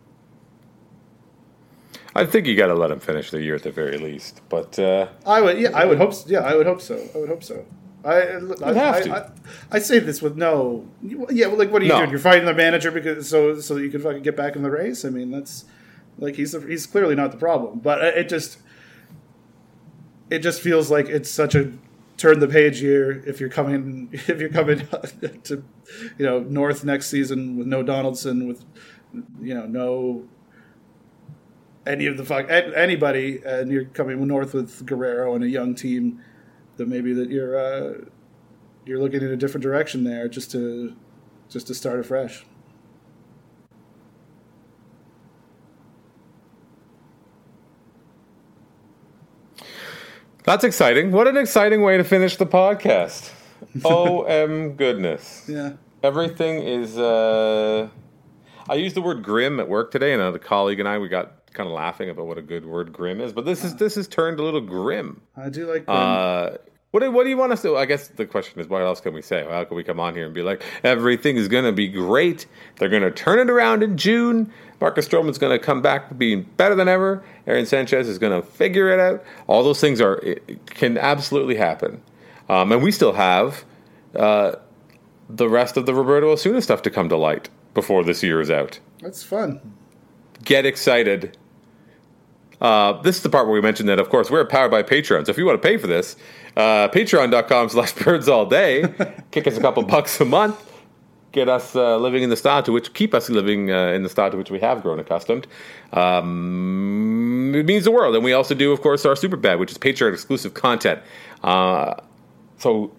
[2.15, 4.43] I think you got to let him finish the year at the very least.
[4.49, 6.13] But uh, I would, yeah, I would hope.
[6.13, 6.29] So.
[6.29, 7.03] Yeah, I would hope so.
[7.15, 7.65] I would hope so.
[8.05, 9.17] I, I, have I, to.
[9.17, 9.31] I,
[9.71, 11.47] I say this with no, yeah.
[11.47, 11.99] Well, like, what are you No.
[11.99, 12.11] doing?
[12.11, 14.71] You're fighting the manager because so so that you can fucking get back in the
[14.71, 15.05] race.
[15.05, 15.65] I mean, that's
[16.19, 18.59] like he's he's clearly not the problem, but it just
[20.31, 21.73] it just feels like it's such a
[22.17, 24.79] turn the page year if you're coming if you're coming
[25.45, 25.65] to
[26.19, 28.65] you know north next season with no Donaldson with
[29.41, 30.29] you know no
[31.87, 36.23] any of the fuck anybody, and you're coming north with Guerrero and a young team,
[36.77, 38.05] that maybe that you're uh,
[38.87, 40.95] you're looking in a different direction there, just to
[41.49, 42.45] just to start afresh.
[50.45, 51.13] That's exciting.
[51.13, 53.31] What an exciting way to finish the podcast.
[53.85, 55.45] oh, m goodness.
[55.49, 56.99] Yeah, Everything is.
[56.99, 57.89] Uh,
[58.69, 61.53] I used the word grim at work today, and a colleague and I we got
[61.53, 63.33] kind of laughing about what a good word grim is.
[63.33, 65.23] But this is this has turned a little grim.
[65.37, 65.85] I do like.
[65.87, 66.59] Uh,
[66.93, 67.77] what do, what do you want us to?
[67.77, 69.45] I guess the question is, what else can we say?
[69.49, 72.47] How can we come on here and be like, everything is going to be great?
[72.77, 74.53] They're going to turn it around in June.
[74.81, 77.25] Marcus Stroman's going to come back being better than ever.
[77.47, 79.25] Aaron Sanchez is going to figure it out.
[79.47, 80.23] All those things are
[80.67, 82.03] can absolutely happen,
[82.49, 83.65] um, and we still have
[84.17, 84.57] uh,
[85.31, 88.51] the rest of the Roberto Osuna stuff to come to light before this year is
[88.51, 89.61] out that's fun.
[90.45, 91.37] get excited.
[92.61, 95.27] Uh, this is the part where we mentioned that, of course, we're powered by Patreon.
[95.27, 96.15] So if you want to pay for this,
[96.57, 98.85] uh, patreon.com slash birds all day,
[99.31, 100.73] kick us a couple bucks a month,
[101.33, 104.09] get us uh, living in the style to which, keep us living uh, in the
[104.09, 105.47] style to which we have grown accustomed.
[105.93, 108.15] Um, it means the world.
[108.15, 111.01] And we also do, of course, our super bad, which is Patreon exclusive content.
[111.43, 111.95] Uh,
[112.59, 112.93] so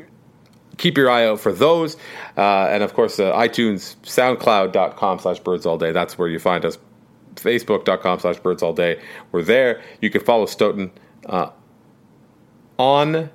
[0.77, 1.95] keep your eye out for those.
[2.35, 5.91] Uh, and of course, uh, iTunes, SoundCloud.com slash birds all day.
[5.91, 6.77] That's where you find us.
[7.35, 9.01] Facebook.com slash birds all day.
[9.31, 9.81] We're there.
[10.01, 10.91] You can follow Stoeten
[12.77, 13.29] on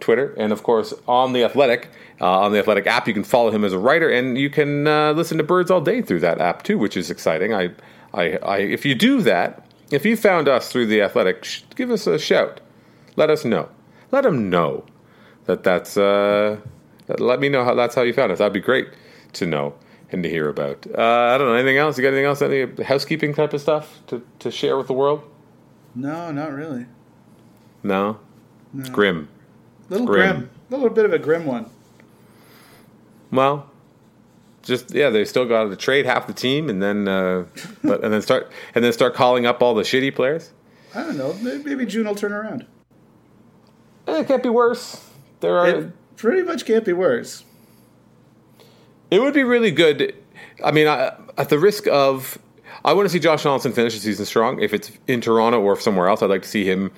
[0.00, 1.88] Twitter, and of course on the Athletic.
[2.18, 4.86] Uh, on the Athletic app, you can follow him as a writer, and you can
[4.86, 7.52] uh, listen to Birds all day through that app too, which is exciting.
[7.52, 7.70] I,
[8.14, 11.90] I, I, if you do that, if you found us through the Athletic, sh- give
[11.90, 12.60] us a shout.
[13.16, 13.68] Let us know.
[14.12, 14.84] Let them know
[15.44, 15.96] that that's.
[15.96, 16.58] Uh,
[17.18, 18.38] let me know how that's how you found us.
[18.38, 18.88] That'd be great
[19.34, 19.74] to know
[20.10, 20.86] and to hear about.
[20.86, 21.98] Uh, I don't know anything else.
[21.98, 22.42] You got anything else?
[22.42, 25.22] Any housekeeping type of stuff to, to share with the world?
[25.94, 26.86] No, not really.
[27.82, 28.18] No.
[28.76, 29.28] It's grim.
[29.88, 30.36] Little Grim.
[30.36, 30.50] grim.
[30.70, 31.70] A little bit of a grim one.
[33.30, 33.70] Well,
[34.62, 37.44] just yeah, they still got to trade half the team, and then uh,
[37.82, 40.52] but and then start and then start calling up all the shitty players.
[40.94, 41.34] I don't know.
[41.34, 42.66] Maybe June will turn around.
[44.06, 45.04] Eh, it can't be worse.
[45.40, 45.68] There are.
[45.68, 47.44] It pretty much can't be worse.
[49.10, 50.14] It would be really good.
[50.64, 52.38] I mean, I, at the risk of,
[52.84, 54.60] I want to see Josh Donaldson finish the season strong.
[54.60, 56.90] If it's in Toronto or somewhere else, I'd like to see him.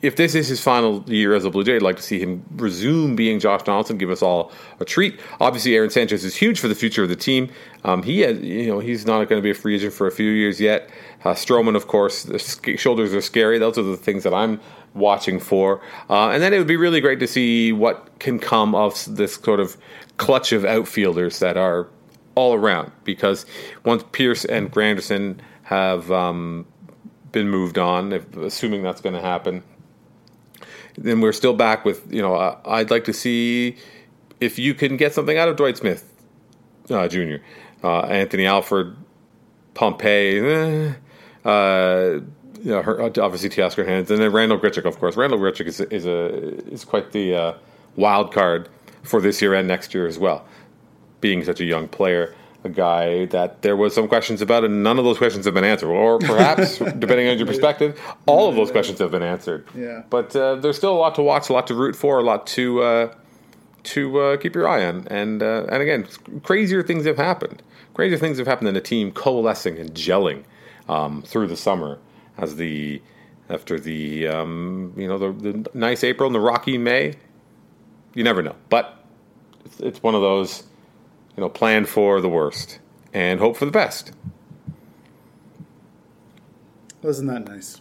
[0.00, 2.44] If this is his final year as a Blue Jay, I'd like to see him
[2.52, 5.18] resume being Josh Donaldson, give us all a treat.
[5.40, 7.50] Obviously, Aaron Sanchez is huge for the future of the team.
[7.82, 10.12] Um, he has, you know, he's not going to be a free agent for a
[10.12, 10.88] few years yet.
[11.24, 12.38] Uh, Stroman, of course, the
[12.76, 13.58] shoulders are scary.
[13.58, 14.60] Those are the things that I'm
[14.94, 15.80] watching for.
[16.08, 19.34] Uh, and then it would be really great to see what can come of this
[19.34, 19.76] sort of
[20.16, 21.88] clutch of outfielders that are
[22.36, 22.92] all around.
[23.02, 23.46] Because
[23.84, 26.66] once Pearce and Granderson have um,
[27.32, 29.64] been moved on, if, assuming that's going to happen,
[31.04, 33.76] then we're still back with, you know, uh, I'd like to see
[34.40, 36.12] if you can get something out of Dwight Smith
[36.90, 37.36] uh, Jr.,
[37.82, 38.96] uh, Anthony Alford,
[39.74, 40.92] Pompey, eh,
[41.44, 42.20] uh,
[42.60, 45.16] you know, her, obviously Teoscar Hands, and then Randal Grichuk, of course.
[45.16, 46.26] Randal Grichuk is, is a
[46.72, 47.54] is quite the uh,
[47.96, 48.68] wild card
[49.02, 50.44] for this year and next year as well,
[51.20, 52.34] being such a young player.
[52.64, 55.64] A guy that there was some questions about, and none of those questions have been
[55.64, 55.90] answered.
[55.90, 59.64] Or perhaps, depending on your perspective, all of those questions have been answered.
[59.76, 60.02] Yeah.
[60.10, 62.48] But uh, there's still a lot to watch, a lot to root for, a lot
[62.48, 63.14] to uh,
[63.84, 65.06] to uh, keep your eye on.
[65.08, 66.08] And uh, and again,
[66.42, 67.62] crazier things have happened.
[67.94, 70.44] Crazier things have happened than a team coalescing and gelling
[70.88, 71.98] um, through the summer
[72.36, 73.02] as the
[73.50, 77.14] after the um, you know the, the nice April and the rocky May.
[78.14, 79.04] You never know, but
[79.64, 80.64] it's, it's one of those
[81.38, 82.80] you know plan for the worst
[83.12, 84.10] and hope for the best.
[87.00, 87.80] Wasn't that nice?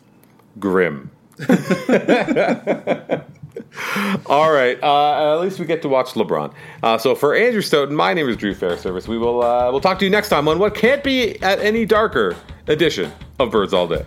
[0.59, 1.09] Grim.
[4.27, 4.77] All right.
[4.83, 6.53] Uh, at least we get to watch LeBron.
[6.83, 9.07] Uh, so for Andrew Stoeten, my name is Drew Fairservice.
[9.07, 11.83] We will uh, we'll talk to you next time on what can't be at any
[11.83, 12.35] darker
[12.67, 14.05] edition of Birds All Day.